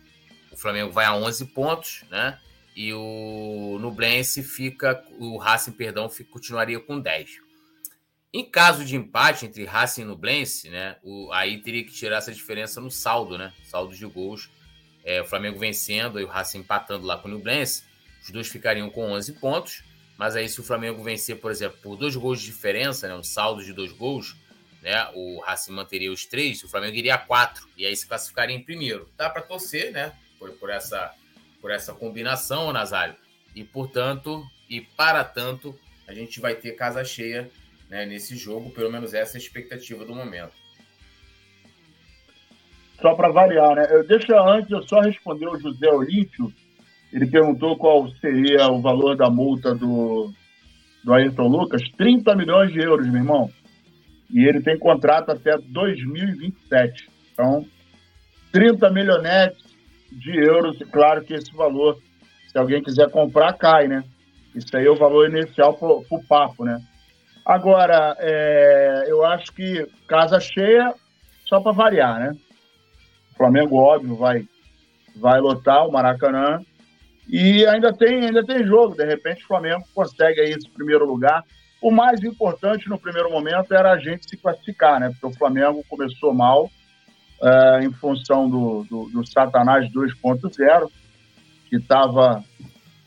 [0.50, 2.38] o Flamengo vai a 11 pontos, né?
[2.76, 7.40] E o Nublense fica, o Racing, perdão, fica, continuaria com 10.
[8.34, 12.32] Em caso de empate entre Racing e Nublense, né, o, aí teria que tirar essa
[12.32, 13.52] diferença no saldo, né?
[13.62, 14.48] Saldo de gols.
[15.04, 17.84] É, o Flamengo vencendo e o Racing empatando lá com o Nublense,
[18.22, 19.84] os dois ficariam com 11 pontos.
[20.16, 23.22] Mas aí, se o Flamengo vencer, por exemplo, por dois gols de diferença, né, um
[23.22, 24.36] saldo de dois gols,
[24.80, 28.54] né, o Racing manteria os três, o Flamengo iria a quatro, e aí se classificaria
[28.54, 29.10] em primeiro.
[29.16, 31.12] Dá para torcer, né, por, por, essa,
[31.60, 33.16] por essa combinação, Nazário.
[33.54, 37.50] E, portanto, e para tanto, a gente vai ter casa cheia
[37.92, 40.54] né, nesse jogo, pelo menos essa é a expectativa do momento.
[43.02, 43.86] Só para variar, né?
[43.90, 46.50] Eu, deixa antes eu só responder o José Olímpio.
[47.12, 50.32] Ele perguntou qual seria o valor da multa do,
[51.04, 51.82] do Ayrton Lucas.
[51.98, 53.50] 30 milhões de euros, meu irmão.
[54.30, 57.10] E ele tem contrato até 2027.
[57.32, 57.66] Então,
[58.52, 59.62] 30 milhonetes
[60.10, 60.80] de euros.
[60.80, 61.98] E claro que esse valor,
[62.50, 64.02] se alguém quiser comprar, cai, né?
[64.54, 66.80] Isso aí é o valor inicial para o papo, né?
[67.44, 70.94] Agora, é, eu acho que casa cheia,
[71.44, 72.36] só para variar, né?
[73.32, 74.46] O Flamengo, óbvio, vai,
[75.16, 76.60] vai lotar o Maracanã.
[77.28, 78.94] E ainda tem, ainda tem jogo.
[78.94, 81.44] De repente, o Flamengo consegue aí esse primeiro lugar.
[81.80, 85.10] O mais importante no primeiro momento era a gente se classificar, né?
[85.10, 86.70] Porque o Flamengo começou mal
[87.42, 90.88] é, em função do, do, do Satanás 2.0,
[91.68, 92.44] que estava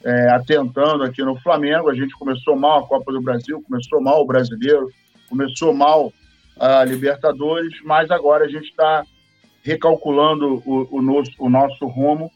[0.06, 1.90] é, atentando aqui no Flamengo.
[1.90, 4.90] A gente começou mal a Copa do Brasil, começou mal o Brasileiro,
[5.28, 6.14] começou mal
[6.60, 9.04] a Libertadores, mas agora a gente está
[9.64, 12.32] recalculando o, o, nosso, o nosso rumo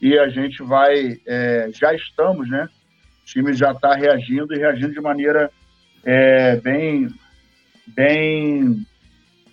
[0.00, 2.68] e a gente vai, é, já estamos, né?
[3.22, 5.48] O time já está reagindo e reagindo de maneira
[6.04, 7.08] é, bem,
[7.86, 8.84] bem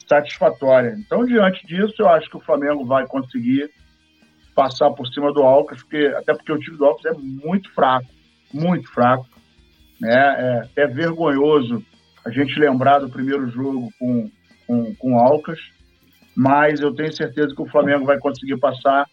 [0.07, 0.95] satisfatória.
[0.97, 3.69] Então, diante disso, eu acho que o Flamengo vai conseguir
[4.59, 8.09] passar por cima do Alcas, porque, até porque o time do Alcas é muito fraco,
[8.53, 9.25] muito fraco.
[10.01, 10.11] Né?
[10.11, 11.81] É até vergonhoso
[12.25, 14.29] a gente lembrar do primeiro jogo com,
[14.67, 15.57] com, com o Alcas,
[16.35, 19.07] mas eu tenho certeza que o Flamengo vai conseguir passar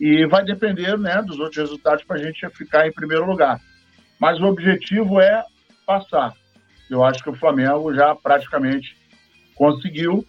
[0.00, 3.60] e vai depender né, dos outros resultados para a gente ficar em primeiro lugar.
[4.18, 5.44] Mas o objetivo é
[5.84, 6.32] passar.
[6.88, 8.96] Eu acho que o Flamengo já praticamente
[9.54, 10.24] conseguiu,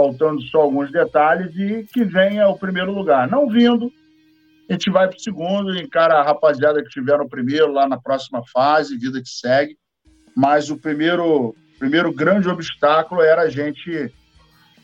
[0.00, 3.28] faltando só alguns detalhes, e que venha o primeiro lugar.
[3.28, 3.92] Não vindo,
[4.68, 8.00] a gente vai para o segundo, encara a rapaziada que estiver no primeiro, lá na
[8.00, 9.76] próxima fase, vida que segue.
[10.34, 14.10] Mas o primeiro, primeiro grande obstáculo era a gente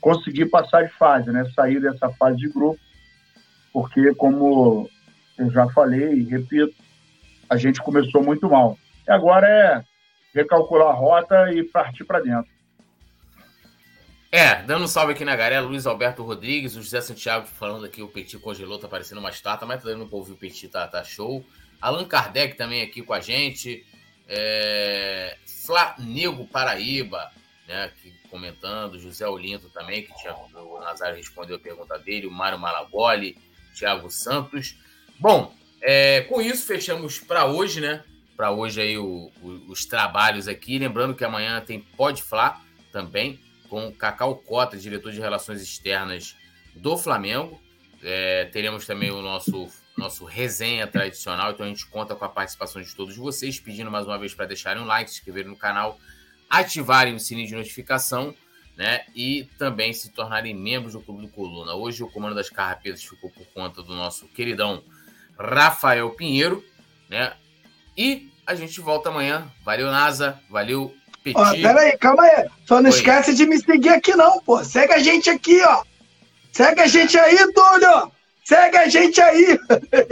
[0.02, 1.50] conseguir passar de fase, né?
[1.54, 2.78] sair dessa fase de grupo,
[3.72, 4.86] porque, como
[5.38, 6.74] eu já falei e repito,
[7.48, 8.76] a gente começou muito mal.
[9.08, 9.82] E agora é
[10.34, 12.55] recalcular a rota e partir para dentro.
[14.31, 18.03] É, dando um salve aqui na galera, Luiz Alberto Rodrigues, o José Santiago falando aqui,
[18.03, 20.87] o Petit congelou, tá parecendo uma estátua, mas tá dando pra ouvir o Petit, tá,
[20.89, 21.45] tá show.
[21.81, 23.87] Allan Kardec também aqui com a gente.
[24.29, 25.37] É...
[25.99, 27.31] Nego Paraíba,
[27.66, 32.31] né, aqui comentando, José Olinto também, que tinha, o Nazário respondeu a pergunta dele, o
[32.31, 33.37] Mário Malagoli,
[33.74, 34.77] Thiago Santos.
[35.18, 38.05] Bom, é, com isso fechamos para hoje, né?
[38.37, 40.79] Para hoje aí o, o, os trabalhos aqui.
[40.79, 46.36] Lembrando que amanhã tem Pode Falar também, com Cacau Cota, diretor de Relações Externas
[46.74, 47.60] do Flamengo.
[48.02, 52.80] É, teremos também o nosso, nosso resenha tradicional, então a gente conta com a participação
[52.82, 55.98] de todos vocês, pedindo mais uma vez para deixarem um like, se inscreverem no canal,
[56.48, 58.34] ativarem o sininho de notificação
[58.76, 59.06] né?
[59.14, 61.74] E também se tornarem membros do Clube do Coluna.
[61.74, 64.84] Hoje o comando das carrapetas ficou por conta do nosso queridão
[65.38, 66.62] Rafael Pinheiro,
[67.08, 67.34] né?
[67.96, 69.50] E a gente volta amanhã.
[69.64, 70.38] Valeu, NASA.
[70.50, 70.94] Valeu,
[71.27, 71.37] Petit.
[71.37, 72.47] Ó, peraí, calma aí.
[72.64, 72.97] Só não Oi.
[72.97, 74.62] esquece de me seguir aqui, não, pô.
[74.62, 75.83] Segue a gente aqui, ó.
[76.53, 78.12] Segue a gente aí, Túlio.
[78.45, 79.59] Segue a gente aí.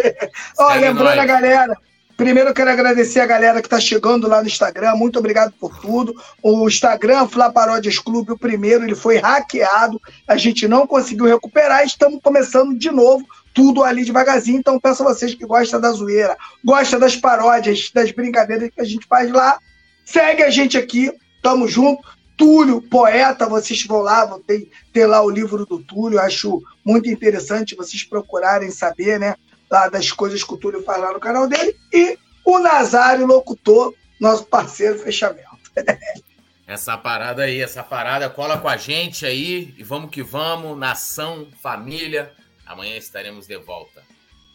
[0.59, 1.19] ó, lembrando nós.
[1.19, 1.77] a galera.
[2.17, 4.97] Primeiro eu quero agradecer a galera que está chegando lá no Instagram.
[4.97, 6.15] Muito obrigado por tudo.
[6.43, 10.01] O Instagram Fla Paródias Clube, o primeiro, ele foi hackeado.
[10.27, 11.85] A gente não conseguiu recuperar.
[11.85, 14.59] Estamos começando de novo, tudo ali devagarzinho.
[14.59, 18.85] Então peço a vocês que gostam da zoeira, gostam das paródias, das brincadeiras que a
[18.85, 19.59] gente faz lá,
[20.05, 21.13] segue a gente aqui.
[21.43, 22.03] Tamo junto.
[22.37, 27.09] Túlio, poeta, vocês vão lá, vão ter, ter lá o livro do Túlio, acho muito
[27.09, 29.37] interessante vocês procurarem saber, né?
[29.71, 31.77] Lá das coisas que o Túlio faz lá no canal dele.
[31.93, 35.49] E o Nazário, locutor, nosso parceiro fechamento.
[36.67, 41.47] essa parada aí, essa parada, cola com a gente aí e vamos que vamos, nação,
[41.63, 42.33] família.
[42.67, 44.03] Amanhã estaremos de volta.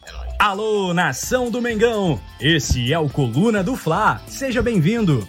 [0.06, 0.32] É nóis.
[0.38, 2.20] Alô, nação do Mengão!
[2.40, 4.20] Esse é o Coluna do Fla.
[4.26, 5.28] Seja bem-vindo.